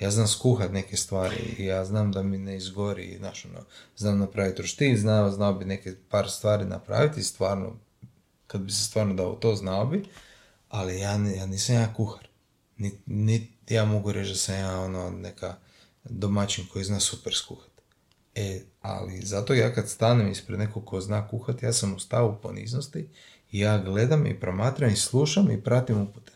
Ja 0.00 0.10
znam 0.10 0.28
skuhat 0.28 0.72
neke 0.72 0.96
stvari 0.96 1.54
i 1.58 1.64
ja 1.64 1.84
znam 1.84 2.12
da 2.12 2.22
mi 2.22 2.38
ne 2.38 2.56
izgori, 2.56 3.16
znaš, 3.18 3.44
ono, 3.44 3.64
znam 3.96 4.18
napraviti 4.18 4.62
roštilj, 4.62 4.96
znao, 4.96 5.30
znao 5.30 5.54
bi 5.54 5.64
neke 5.64 5.94
par 6.08 6.30
stvari 6.30 6.64
napraviti, 6.64 7.22
stvarno, 7.22 7.76
kad 8.46 8.60
bi 8.60 8.72
se 8.72 8.84
stvarno 8.84 9.14
dao 9.14 9.34
to, 9.34 9.54
znao 9.54 9.86
bi, 9.86 10.04
ali 10.68 10.98
ja, 10.98 11.12
ja 11.12 11.46
nisam 11.46 11.74
ja 11.74 11.94
kuhar. 11.94 12.28
Niti 12.76 12.98
ni, 13.06 13.52
ja 13.68 13.84
mogu 13.84 14.12
reći 14.12 14.30
da 14.30 14.36
sam 14.36 14.54
ja 14.54 14.80
ono 14.80 15.10
neka 15.10 15.56
domaćin 16.04 16.66
koji 16.72 16.84
zna 16.84 17.00
super 17.00 17.34
skuhat. 17.34 17.70
E, 18.34 18.60
ali 18.80 19.20
zato 19.20 19.54
ja 19.54 19.74
kad 19.74 19.88
stanem 19.88 20.30
ispred 20.30 20.58
nekog 20.58 20.84
ko 20.84 21.00
zna 21.00 21.28
kuhat, 21.28 21.62
ja 21.62 21.72
sam 21.72 21.94
u 21.94 21.98
stavu 21.98 22.38
poniznosti 22.42 23.08
ja 23.58 23.78
gledam 23.78 24.26
i 24.26 24.40
promatram 24.40 24.90
i 24.90 24.96
slušam 24.96 25.50
i 25.50 25.62
pratim 25.62 26.00
upute. 26.00 26.32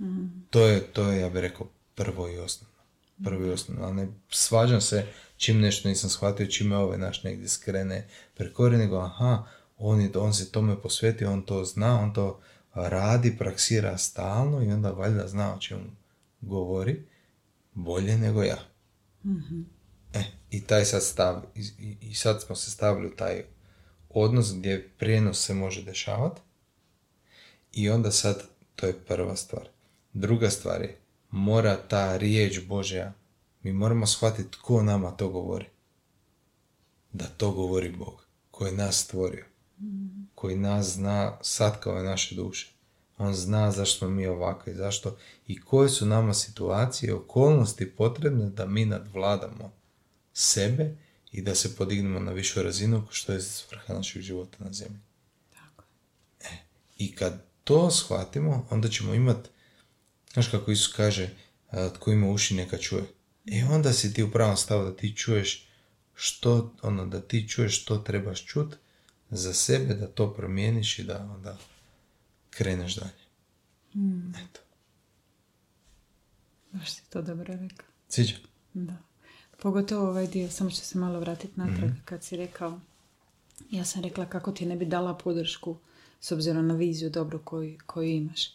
Mm. 0.00 0.46
To, 0.50 0.66
je, 0.66 0.80
to 0.80 1.10
je, 1.10 1.20
ja 1.20 1.30
bih 1.30 1.40
rekao, 1.40 1.66
prvo 1.94 2.28
i 2.28 2.38
osnovno. 2.38 2.74
Prvo 3.24 3.46
i 3.46 3.50
osnovno. 3.50 3.84
Ali 3.84 3.94
ne 3.94 4.08
svađam 4.30 4.80
se 4.80 5.06
čim 5.36 5.60
nešto 5.60 5.88
nisam 5.88 6.10
shvatio, 6.10 6.46
čim 6.46 6.68
me 6.68 6.76
ovaj 6.76 6.98
naš 6.98 7.22
negdje 7.22 7.48
skrene 7.48 8.08
prekori, 8.34 8.76
nego 8.76 8.98
aha, 8.98 9.44
on, 9.78 10.00
je, 10.00 10.10
on 10.14 10.34
se 10.34 10.52
tome 10.52 10.82
posveti, 10.82 11.24
on 11.24 11.42
to 11.42 11.64
zna, 11.64 12.00
on 12.00 12.14
to 12.14 12.40
radi, 12.74 13.36
praksira 13.38 13.98
stalno 13.98 14.62
i 14.62 14.72
onda 14.72 14.90
valjda 14.90 15.28
zna 15.28 15.54
o 15.54 15.58
čemu 15.58 15.84
govori 16.40 17.06
bolje 17.74 18.18
nego 18.18 18.42
ja. 18.42 18.58
mm 19.24 19.74
E, 20.14 20.24
i 20.50 20.64
taj 20.64 20.84
sad 20.84 21.02
stav, 21.02 21.42
i, 21.54 21.96
i 22.00 22.14
sad 22.14 22.42
smo 22.42 22.56
se 22.56 22.70
stavili 22.70 23.06
u 23.06 23.16
taj 23.16 23.44
odnos 24.14 24.54
gdje 24.54 24.88
prijenos 24.98 25.46
se 25.46 25.54
može 25.54 25.82
dešavati 25.82 26.40
i 27.72 27.90
onda 27.90 28.10
sad, 28.10 28.42
to 28.76 28.86
je 28.86 29.04
prva 29.04 29.36
stvar. 29.36 29.68
Druga 30.12 30.50
stvar 30.50 30.82
je, 30.82 30.98
mora 31.30 31.76
ta 31.88 32.16
riječ 32.16 32.60
Božja, 32.66 33.12
mi 33.62 33.72
moramo 33.72 34.06
shvatiti 34.06 34.50
tko 34.50 34.82
nama 34.82 35.10
to 35.10 35.28
govori. 35.28 35.66
Da 37.12 37.26
to 37.26 37.50
govori 37.50 37.90
Bog, 37.90 38.26
koji 38.50 38.70
je 38.70 38.76
nas 38.76 39.04
stvorio, 39.04 39.44
koji 40.34 40.56
nas 40.56 40.86
zna 40.86 41.38
sad 41.42 41.80
kao 41.80 42.02
naše 42.02 42.34
duše. 42.34 42.74
On 43.18 43.34
zna 43.34 43.70
zašto 43.70 43.98
smo 43.98 44.08
mi 44.08 44.26
ovakvi, 44.26 44.74
zašto 44.74 45.16
i 45.46 45.60
koje 45.60 45.88
su 45.88 46.06
nama 46.06 46.34
situacije, 46.34 47.14
okolnosti 47.14 47.90
potrebne 47.90 48.50
da 48.50 48.66
mi 48.66 48.84
nadvladamo 48.84 49.72
sebe 50.32 50.96
i 51.34 51.42
da 51.42 51.54
se 51.54 51.76
podignemo 51.76 52.20
na 52.20 52.32
višu 52.32 52.62
razinu 52.62 53.06
što 53.10 53.32
je 53.32 53.42
svrha 53.42 53.94
našeg 53.94 54.22
života 54.22 54.56
na 54.64 54.72
zemlji. 54.72 55.00
Tako. 55.52 55.84
E, 56.40 56.56
I 56.98 57.14
kad 57.14 57.44
to 57.64 57.90
shvatimo, 57.90 58.66
onda 58.70 58.88
ćemo 58.88 59.14
imati, 59.14 59.48
znaš 60.32 60.48
kako 60.48 60.70
Isus 60.70 60.92
kaže, 60.92 61.30
tko 61.94 62.12
ima 62.12 62.30
uši 62.30 62.54
neka 62.54 62.78
čuje. 62.78 63.04
E 63.46 63.64
onda 63.64 63.92
si 63.92 64.14
ti 64.14 64.22
u 64.22 64.30
pravom 64.30 64.56
stavu 64.56 64.84
da 64.84 64.96
ti 64.96 65.16
čuješ 65.16 65.68
što, 66.14 66.74
ono, 66.82 67.06
da 67.06 67.20
ti 67.20 67.48
čuješ 67.48 67.82
što 67.82 67.98
trebaš 67.98 68.46
čut 68.46 68.76
za 69.30 69.54
sebe, 69.54 69.94
da 69.94 70.06
to 70.06 70.34
promijeniš 70.34 70.98
i 70.98 71.04
da 71.04 71.30
onda 71.34 71.58
kreneš 72.50 72.94
dalje. 72.94 73.24
Mm. 73.94 74.30
Eto. 74.30 74.60
Baš 76.72 76.94
si 76.94 77.02
to 77.10 77.22
dobro 77.22 77.54
rekao. 77.54 77.86
Sviđa? 78.08 78.36
Da. 78.74 79.13
Pogotovo 79.64 80.08
ovaj 80.08 80.26
dio, 80.26 80.50
samo 80.50 80.70
ću 80.70 80.76
se 80.76 80.98
malo 80.98 81.20
vratiti 81.20 81.60
natrag, 81.60 81.90
mm 81.90 82.00
kad 82.04 82.22
si 82.22 82.36
rekao, 82.36 82.80
ja 83.70 83.84
sam 83.84 84.02
rekla 84.02 84.26
kako 84.26 84.52
ti 84.52 84.66
ne 84.66 84.76
bi 84.76 84.84
dala 84.84 85.14
podršku 85.14 85.76
s 86.20 86.32
obzirom 86.32 86.66
na 86.66 86.74
viziju 86.74 87.10
dobro 87.10 87.38
koju, 87.38 87.78
koju 87.86 88.08
imaš. 88.08 88.46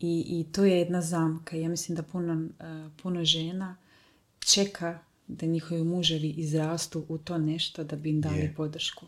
I, 0.00 0.24
I 0.28 0.46
to 0.52 0.64
je 0.64 0.78
jedna 0.78 1.02
zamka. 1.02 1.56
Ja 1.56 1.68
mislim 1.68 1.96
da 1.96 2.02
puno, 2.02 2.48
e, 2.60 2.88
puno 3.02 3.24
žena 3.24 3.76
čeka 4.38 4.98
da 5.28 5.46
njihovi 5.46 5.84
muževi 5.84 6.28
izrastu 6.28 7.04
u 7.08 7.18
to 7.18 7.38
nešto 7.38 7.84
da 7.84 7.96
bi 7.96 8.10
im 8.10 8.20
dali 8.20 8.52
podršku. 8.56 9.06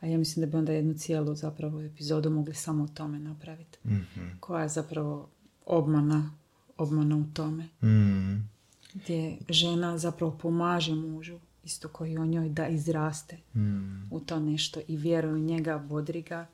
A 0.00 0.06
ja 0.06 0.18
mislim 0.18 0.46
da 0.46 0.50
bi 0.50 0.56
onda 0.56 0.72
jednu 0.72 0.94
cijelu 0.94 1.34
zapravo 1.34 1.80
epizodu 1.80 2.30
mogli 2.30 2.54
samo 2.54 2.84
o 2.84 2.88
tome 2.88 3.18
napraviti. 3.18 3.78
mm 3.84 4.36
Koja 4.40 4.62
je 4.62 4.68
zapravo 4.68 5.28
obmana, 5.66 6.30
obmana 6.76 7.16
u 7.16 7.24
tome. 7.34 7.68
mm 7.82 8.53
Gdje 8.94 9.36
žena 9.48 9.98
zapravo 9.98 10.38
pomaže 10.42 10.94
mužu 10.94 11.38
isto 11.64 11.88
koji 11.88 12.18
o 12.18 12.26
njoj 12.26 12.48
da 12.48 12.68
izraste 12.68 13.36
mm. 13.54 14.08
u 14.10 14.20
to 14.20 14.40
nešto 14.40 14.80
i 14.88 14.96
vjeruje 14.96 15.40
njega, 15.40 15.78
bodri 15.78 16.22
ga. 16.22 16.46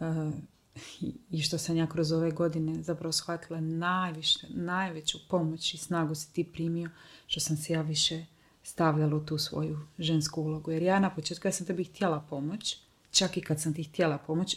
Uh, 0.00 0.06
i 1.30 1.42
što 1.42 1.58
sam 1.58 1.76
ja 1.76 1.86
kroz 1.86 2.12
ove 2.12 2.30
godine 2.30 2.82
zapravo 2.82 3.12
shvatila 3.12 3.60
najviše, 3.60 4.46
najveću 4.50 5.18
pomoć 5.28 5.74
i 5.74 5.78
snagu 5.78 6.14
si 6.14 6.32
ti 6.32 6.44
primio 6.44 6.90
što 7.26 7.40
sam 7.40 7.56
se 7.56 7.72
ja 7.72 7.82
više 7.82 8.24
stavljala 8.62 9.16
u 9.16 9.24
tu 9.24 9.38
svoju 9.38 9.78
žensku 9.98 10.42
ulogu. 10.42 10.70
Jer 10.70 10.82
ja 10.82 10.98
na 11.00 11.10
početku 11.10 11.48
ja 11.48 11.52
sam 11.52 11.66
tebi 11.66 11.84
htjela 11.84 12.20
pomoć, 12.30 12.78
čak 13.10 13.36
i 13.36 13.40
kad 13.40 13.60
sam 13.60 13.74
ti 13.74 13.82
htjela 13.82 14.18
pomoć, 14.18 14.56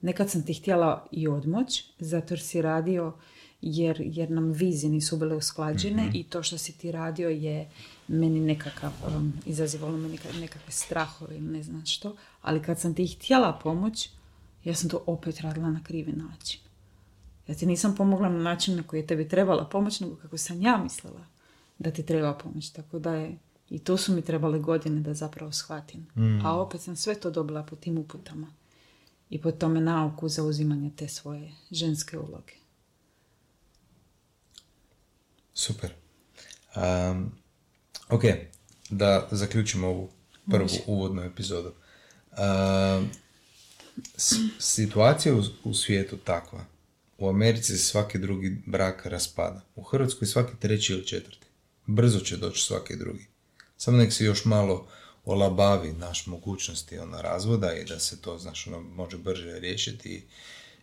nekad 0.00 0.30
sam 0.30 0.46
ti 0.46 0.54
htjela 0.54 1.06
i 1.10 1.28
odmoć, 1.28 1.84
zato 1.98 2.34
jer 2.34 2.40
si 2.40 2.62
radio 2.62 3.12
jer, 3.60 4.00
jer 4.00 4.30
nam 4.30 4.52
vizije 4.52 4.90
nisu 4.90 5.16
bile 5.16 5.36
usklađene 5.36 6.02
mhm. 6.02 6.16
i 6.16 6.24
to 6.24 6.42
što 6.42 6.58
si 6.58 6.72
ti 6.72 6.92
radio 6.92 7.28
je 7.28 7.70
meni 8.08 8.40
nekakav, 8.40 8.92
um, 9.06 9.32
izazivalo 9.46 9.96
me 9.96 10.08
nekakve 10.40 10.72
strahove 10.72 11.36
ili 11.36 11.48
ne 11.48 11.62
znam 11.62 11.86
što, 11.86 12.16
ali 12.42 12.62
kad 12.62 12.80
sam 12.80 12.94
ti 12.94 13.06
htjela 13.06 13.58
pomoć, 13.62 14.08
ja 14.64 14.74
sam 14.74 14.90
to 14.90 15.02
opet 15.06 15.40
radila 15.40 15.70
na 15.70 15.84
krivi 15.84 16.12
način. 16.12 16.60
Ja 17.48 17.54
ti 17.54 17.66
nisam 17.66 17.94
pomogla 17.96 18.28
na 18.28 18.38
način 18.38 18.76
na 18.76 18.82
koji 18.82 19.00
je 19.00 19.06
tebi 19.06 19.28
trebala 19.28 19.64
pomoć, 19.64 20.00
nego 20.00 20.16
kako 20.16 20.38
sam 20.38 20.62
ja 20.62 20.80
mislila 20.82 21.26
da 21.78 21.90
ti 21.90 22.02
treba 22.02 22.34
pomoć. 22.34 22.70
Tako 22.70 22.98
da 22.98 23.14
je, 23.14 23.38
i 23.70 23.78
to 23.78 23.96
su 23.96 24.12
mi 24.12 24.22
trebale 24.22 24.58
godine 24.58 25.00
da 25.00 25.14
zapravo 25.14 25.52
shvatim. 25.52 26.06
Mm. 26.16 26.46
A 26.46 26.60
opet 26.60 26.80
sam 26.80 26.96
sve 26.96 27.14
to 27.14 27.30
dobila 27.30 27.62
po 27.62 27.76
tim 27.76 27.98
uputama. 27.98 28.46
I 29.30 29.40
po 29.40 29.50
tome 29.50 29.80
nauku 29.80 30.28
za 30.28 30.42
uzimanje 30.42 30.90
te 30.96 31.08
svoje 31.08 31.52
ženske 31.70 32.18
uloge. 32.18 32.57
Super. 35.58 35.90
Um, 36.76 37.32
ok, 38.08 38.22
da 38.90 39.28
zaključimo 39.30 39.88
ovu 39.88 40.10
prvu 40.50 40.68
uvodnu 40.86 41.22
epizodu. 41.22 41.72
Um, 42.98 43.10
situacija 44.58 45.34
u, 45.34 45.42
u 45.64 45.74
svijetu 45.74 46.16
takva. 46.16 46.64
U 47.18 47.28
Americi 47.28 47.76
se 47.76 47.84
svaki 47.84 48.18
drugi 48.18 48.62
brak 48.66 49.06
raspada. 49.06 49.60
U 49.76 49.82
Hrvatskoj 49.82 50.28
svaki 50.28 50.52
treći 50.60 50.92
ili 50.92 51.06
četvrti. 51.06 51.46
Brzo 51.86 52.20
će 52.20 52.36
doći 52.36 52.64
svaki 52.64 52.96
drugi. 52.96 53.26
Samo 53.76 53.96
nek 53.96 54.12
se 54.12 54.24
još 54.24 54.44
malo 54.44 54.88
olabavi 55.24 55.92
naš 55.92 56.26
mogućnosti 56.26 56.98
ona 56.98 57.20
razvoda 57.20 57.74
i 57.74 57.84
da 57.84 57.98
se 57.98 58.20
to 58.20 58.38
znaš, 58.38 58.66
ono, 58.66 58.80
može 58.80 59.18
brže 59.18 59.58
riješiti. 59.58 60.26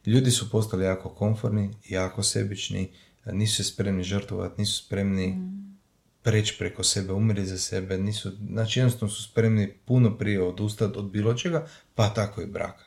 Ljudi 0.05 0.31
su 0.31 0.49
postali 0.49 0.85
jako 0.85 1.09
komforni, 1.09 1.73
jako 1.89 2.23
sebični, 2.23 2.91
nisu 3.25 3.55
se 3.55 3.63
spremni 3.63 4.03
žrtvovati, 4.03 4.61
nisu 4.61 4.85
spremni 4.85 5.27
mm. 5.27 5.77
preći 6.21 6.55
preko 6.59 6.83
sebe, 6.83 7.13
umriti 7.13 7.47
za 7.47 7.57
sebe, 7.57 7.97
nisu, 7.97 8.31
znači 8.49 8.79
jednostavno 8.79 9.13
su 9.13 9.23
spremni 9.23 9.73
puno 9.85 10.17
prije 10.17 10.43
odustati 10.43 10.99
od 10.99 11.11
bilo 11.11 11.33
čega, 11.33 11.67
pa 11.95 12.09
tako 12.09 12.41
i 12.41 12.45
braka 12.45 12.85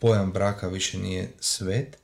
pojam 0.00 0.32
braka 0.32 0.68
više 0.68 0.98
nije 0.98 1.32
svet, 1.40 1.98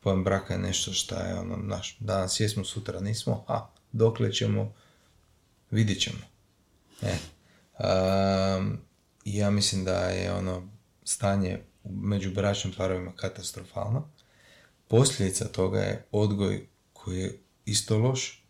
pojam 0.00 0.24
braka 0.24 0.54
je 0.54 0.60
nešto 0.60 0.92
što 0.92 1.14
je 1.14 1.34
ono, 1.34 1.56
naš, 1.56 1.96
danas 2.00 2.40
jesmo, 2.40 2.64
sutra 2.64 3.00
nismo, 3.00 3.44
a 3.48 3.70
dokle 3.92 4.32
ćemo, 4.32 4.72
vidit 5.70 6.00
ćemo. 6.00 6.18
E. 7.02 7.16
ja 9.24 9.50
mislim 9.50 9.84
da 9.84 9.98
je 9.98 10.32
ono 10.32 10.68
stanje 11.04 11.60
među 11.84 12.30
bračnim 12.30 12.74
parovima 12.76 13.12
katastrofalno. 13.16 14.08
Posljedica 14.88 15.44
toga 15.44 15.80
je 15.80 16.04
odgoj 16.12 16.66
koji 16.92 17.18
je 17.20 17.38
isto 17.64 17.98
loš. 17.98 18.44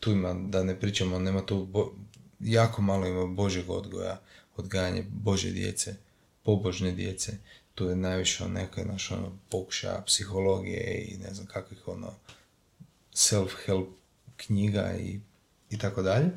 Tu 0.00 0.12
ima, 0.12 0.34
da 0.34 0.64
ne 0.64 0.80
pričamo, 0.80 1.18
nema 1.18 1.46
tu, 1.46 1.68
jako 2.40 2.82
malo 2.82 3.06
ima 3.06 3.26
Božeg 3.26 3.70
odgoja, 3.70 4.20
odgajanje 4.56 5.04
Bože 5.08 5.50
djece 5.50 5.96
pobožne 6.42 6.92
djece, 6.92 7.32
tu 7.74 7.84
je 7.84 7.96
najviše 7.96 8.48
neka 8.48 8.84
naš 8.84 9.10
ono, 9.10 9.38
pokušaja 9.50 10.02
psihologije 10.06 11.08
i 11.08 11.18
ne 11.18 11.34
znam 11.34 11.46
kakvih 11.46 11.88
ono 11.88 12.14
self-help 13.14 13.86
knjiga 14.36 14.94
i, 15.00 15.20
i 15.70 15.78
tako 15.78 16.02
dalje. 16.02 16.30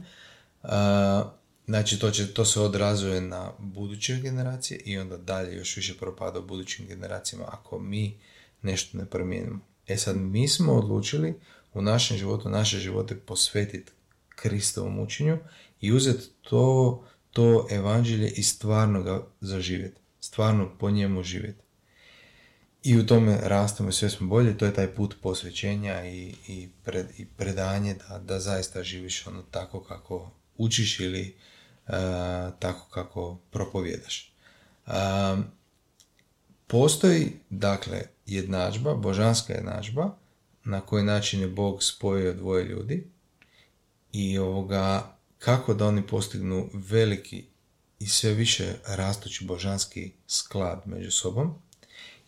Znači 1.66 2.00
to, 2.00 2.12
će, 2.12 2.34
to 2.34 2.46
se 2.46 2.60
odrazuje 2.60 3.22
na 3.22 3.52
buduće 3.60 4.16
generacije 4.16 4.80
i 4.80 4.98
onda 4.98 5.18
dalje 5.18 5.56
još 5.56 5.76
više 5.76 5.98
propada 5.98 6.40
u 6.40 6.46
budućim 6.46 6.88
generacijama 6.88 7.46
ako 7.48 7.80
mi 7.80 8.18
nešto 8.66 8.98
ne 8.98 9.06
promijenimo. 9.06 9.60
E 9.88 9.98
sad 9.98 10.18
mi 10.18 10.48
smo 10.48 10.74
odlučili 10.74 11.34
u 11.74 11.82
našem 11.82 12.18
životu, 12.18 12.50
naše 12.50 12.80
živote 12.80 13.16
posvetiti 13.16 13.92
Kristovom 14.30 15.00
učenju 15.00 15.38
i 15.82 15.94
uzeti 15.94 16.24
to 16.42 17.04
to 17.36 17.68
evanđelje 17.72 18.30
i 18.30 18.44
stvarno 18.44 19.04
ga 19.04 19.28
zaživjeti. 19.42 20.02
Stvarno 20.20 20.78
po 20.80 20.90
njemu 20.90 21.24
živjeti. 21.24 21.64
I 22.84 22.98
u 22.98 23.06
tome 23.06 23.40
rastemo 23.44 23.92
sve 23.92 24.10
smo 24.10 24.28
bolje, 24.28 24.58
to 24.58 24.66
je 24.66 24.74
taj 24.74 24.96
put 24.96 25.16
posvećenja 25.22 26.06
i, 26.06 26.36
i, 26.48 26.70
pred, 26.84 27.08
i 27.18 27.26
predanje 27.26 27.96
da, 27.96 28.20
da 28.20 28.40
zaista 28.40 28.84
živiš 28.84 29.28
ono 29.28 29.42
tako 29.42 29.84
kako 29.84 30.32
učiš 30.58 31.00
ili 31.00 31.36
uh, 31.88 31.94
tako 32.60 32.90
kako 32.90 33.38
propovjedaš. 33.52 34.34
Uh, 34.86 34.94
postoji, 36.68 37.32
dakle, 37.50 38.02
jednadžba, 38.26 38.96
božanska 38.96 39.54
jednadžba, 39.54 40.18
na 40.64 40.82
koji 40.82 41.04
način 41.04 41.42
je 41.42 41.48
Bog 41.48 41.84
spojio 41.84 42.34
dvoje 42.34 42.64
ljudi 42.64 43.08
i 44.12 44.38
ovoga, 44.38 45.18
kako 45.40 45.74
da 45.74 45.88
oni 45.88 46.08
postignu 46.08 46.70
veliki 46.74 47.46
i 48.00 48.08
sve 48.08 48.34
više 48.34 48.74
rastući 48.88 49.46
božanski 49.46 50.12
sklad 50.28 50.82
među 50.86 51.12
sobom. 51.12 51.54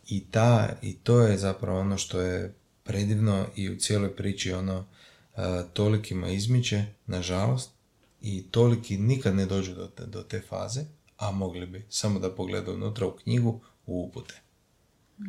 I, 0.07 0.25
ta, 0.31 0.77
I 0.81 0.93
to 0.93 1.21
je 1.21 1.37
zapravo 1.37 1.79
ono 1.79 1.97
što 1.97 2.21
je 2.21 2.55
predivno 2.83 3.45
i 3.55 3.69
u 3.69 3.77
cijeloj 3.77 4.15
priči 4.15 4.53
ono 4.53 4.77
uh, 4.79 5.43
tolikima 5.73 6.29
izmiče, 6.29 6.85
nažalost, 7.05 7.71
i 8.21 8.43
toliki 8.51 8.97
nikad 8.97 9.35
ne 9.35 9.45
dođu 9.45 9.75
do 9.75 9.87
te, 9.87 10.05
do 10.05 10.23
te 10.23 10.41
faze, 10.49 10.81
a 11.17 11.31
mogli 11.31 11.65
bi 11.65 11.85
samo 11.89 12.19
da 12.19 12.35
pogledaju 12.35 12.77
unutra 12.77 13.07
u 13.07 13.11
knjigu 13.11 13.61
u 13.85 14.03
upute. 14.03 14.41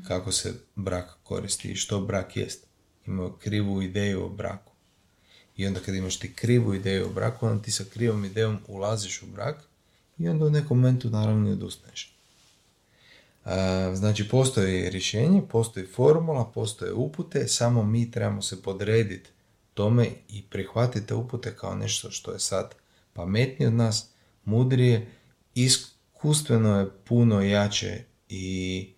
Kako 0.09 0.33
se 0.33 0.55
brak 0.74 1.16
koristi 1.22 1.68
i 1.68 1.77
što 1.77 2.01
brak 2.01 2.37
jest. 2.37 2.66
Imaju 3.07 3.33
krivu 3.33 3.83
ideju 3.83 4.24
o 4.24 4.29
braku. 4.29 4.72
I 5.57 5.66
onda 5.66 5.81
kad 5.81 5.94
imaš 5.94 6.18
ti 6.18 6.35
krivu 6.35 6.74
ideju 6.74 7.07
o 7.07 7.12
braku, 7.12 7.46
onda 7.46 7.62
ti 7.62 7.70
sa 7.70 7.85
krivom 7.92 8.24
idejom 8.24 8.59
ulaziš 8.66 9.22
u 9.22 9.27
brak 9.27 9.57
i 10.18 10.29
onda 10.29 10.44
u 10.44 10.51
nekom 10.51 10.79
momentu 10.79 11.11
naravno 11.11 11.48
i 11.48 11.53
odustaneš. 11.53 12.14
Znači, 13.94 14.29
postoji 14.29 14.90
rješenje, 14.90 15.42
postoji 15.51 15.87
formula, 15.87 16.51
postoje 16.55 16.92
upute, 16.92 17.48
samo 17.48 17.83
mi 17.83 18.11
trebamo 18.11 18.42
se 18.42 18.62
podrediti 18.62 19.31
tome 19.74 20.09
i 20.29 20.42
prihvatiti 20.51 21.07
te 21.07 21.14
upute 21.14 21.57
kao 21.57 21.74
nešto 21.74 22.11
što 22.11 22.33
je 22.33 22.38
sad 22.38 22.74
pametnije 23.12 23.68
od 23.68 23.74
nas, 23.74 24.09
mudrije, 24.44 25.09
iskustveno 25.55 26.81
je 26.81 26.90
puno 27.05 27.42
jače 27.42 28.05
i 28.29 28.88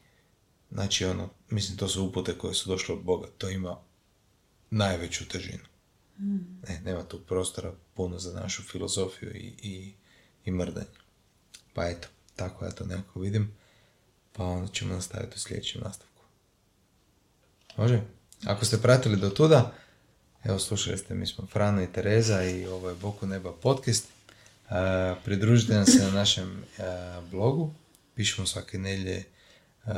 znači 0.72 1.04
ono, 1.04 1.28
mislim 1.50 1.78
to 1.78 1.88
su 1.88 2.04
upute 2.04 2.38
koje 2.38 2.54
su 2.54 2.68
došle 2.68 2.94
od 2.94 3.02
Boga, 3.02 3.28
to 3.38 3.48
ima 3.50 3.76
najveću 4.70 5.28
težinu. 5.28 5.64
Ne, 6.68 6.80
nema 6.84 7.04
tu 7.04 7.20
prostora 7.20 7.72
puno 7.94 8.18
za 8.18 8.40
našu 8.40 8.62
filozofiju 8.62 9.30
i, 9.34 9.52
i, 9.62 9.94
i 10.44 10.50
mrdanje. 10.50 10.86
Pa 11.74 11.88
eto, 11.88 12.08
tako 12.36 12.64
ja 12.64 12.70
to 12.70 12.84
nekako 12.84 13.20
vidim, 13.20 13.52
pa 14.32 14.44
onda 14.44 14.72
ćemo 14.72 14.94
nastaviti 14.94 15.36
u 15.36 15.40
sljedećem 15.40 15.80
nastavku. 15.84 16.22
Može? 17.76 18.02
Ako 18.44 18.64
ste 18.64 18.82
pratili 18.82 19.16
do 19.16 19.30
tuda, 19.30 19.74
evo 20.44 20.58
slušali 20.58 20.98
ste, 20.98 21.14
mi 21.14 21.26
smo 21.26 21.46
Frano 21.46 21.82
i 21.82 21.92
Tereza 21.92 22.44
i 22.44 22.66
ovo 22.66 22.88
je 22.88 22.94
Boku 22.94 23.26
neba 23.26 23.52
podcast. 23.52 24.08
Uh, 24.64 24.76
pridružite 25.24 25.74
nam 25.74 25.86
se 25.86 26.04
na 26.04 26.10
našem 26.10 26.64
uh, 26.78 26.84
blogu, 27.30 27.74
pišemo 28.14 28.46
svake 28.46 28.78
nedjelje 28.78 29.24
uh, 29.84 29.92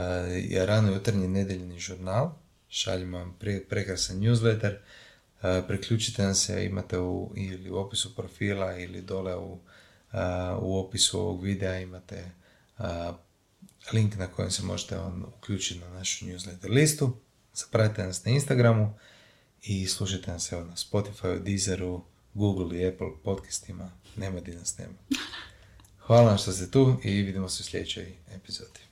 rano 0.66 0.92
jutarnji 0.92 1.29
nedeljni 1.29 1.79
žurnal, 1.79 2.33
šaljemo 2.68 3.18
vam 3.18 3.37
pre, 3.38 3.61
prekrasan 3.68 4.21
newsletter, 4.21 4.77
priključite 5.66 6.23
nam 6.23 6.35
se, 6.35 6.64
imate 6.66 6.99
u, 6.99 7.33
ili 7.37 7.71
u 7.71 7.77
opisu 7.77 8.16
profila 8.16 8.79
ili 8.79 9.03
dole 9.03 9.37
u, 9.37 9.59
u 10.59 10.79
opisu 10.79 11.21
ovog 11.21 11.42
videa 11.42 11.81
imate 11.81 12.31
link 13.92 14.16
na 14.16 14.27
kojem 14.27 14.51
se 14.51 14.62
možete 14.62 14.99
on 14.99 15.25
uključiti 15.38 15.81
na 15.81 15.88
našu 15.88 16.27
newsletter 16.27 16.71
listu, 16.71 17.16
zapratite 17.55 18.07
nas 18.07 18.25
na 18.25 18.33
Instagramu 18.33 18.95
i 19.62 19.87
slušajte 19.87 20.31
nas 20.31 20.53
evo 20.53 20.64
na 20.64 20.77
Spotify, 20.77 21.42
Deezeru, 21.42 22.05
Google 22.35 22.79
i 22.79 22.87
Apple 22.87 23.11
podcastima, 23.25 23.90
nema 24.16 24.40
di 24.40 24.55
nas 24.55 24.79
nema. 24.79 24.95
Hvala 25.99 26.29
vam 26.29 26.38
što 26.38 26.53
ste 26.53 26.71
tu 26.71 26.97
i 27.05 27.23
vidimo 27.23 27.49
se 27.49 27.61
u 27.61 27.64
sljedećoj 27.64 28.12
epizodi. 28.35 28.91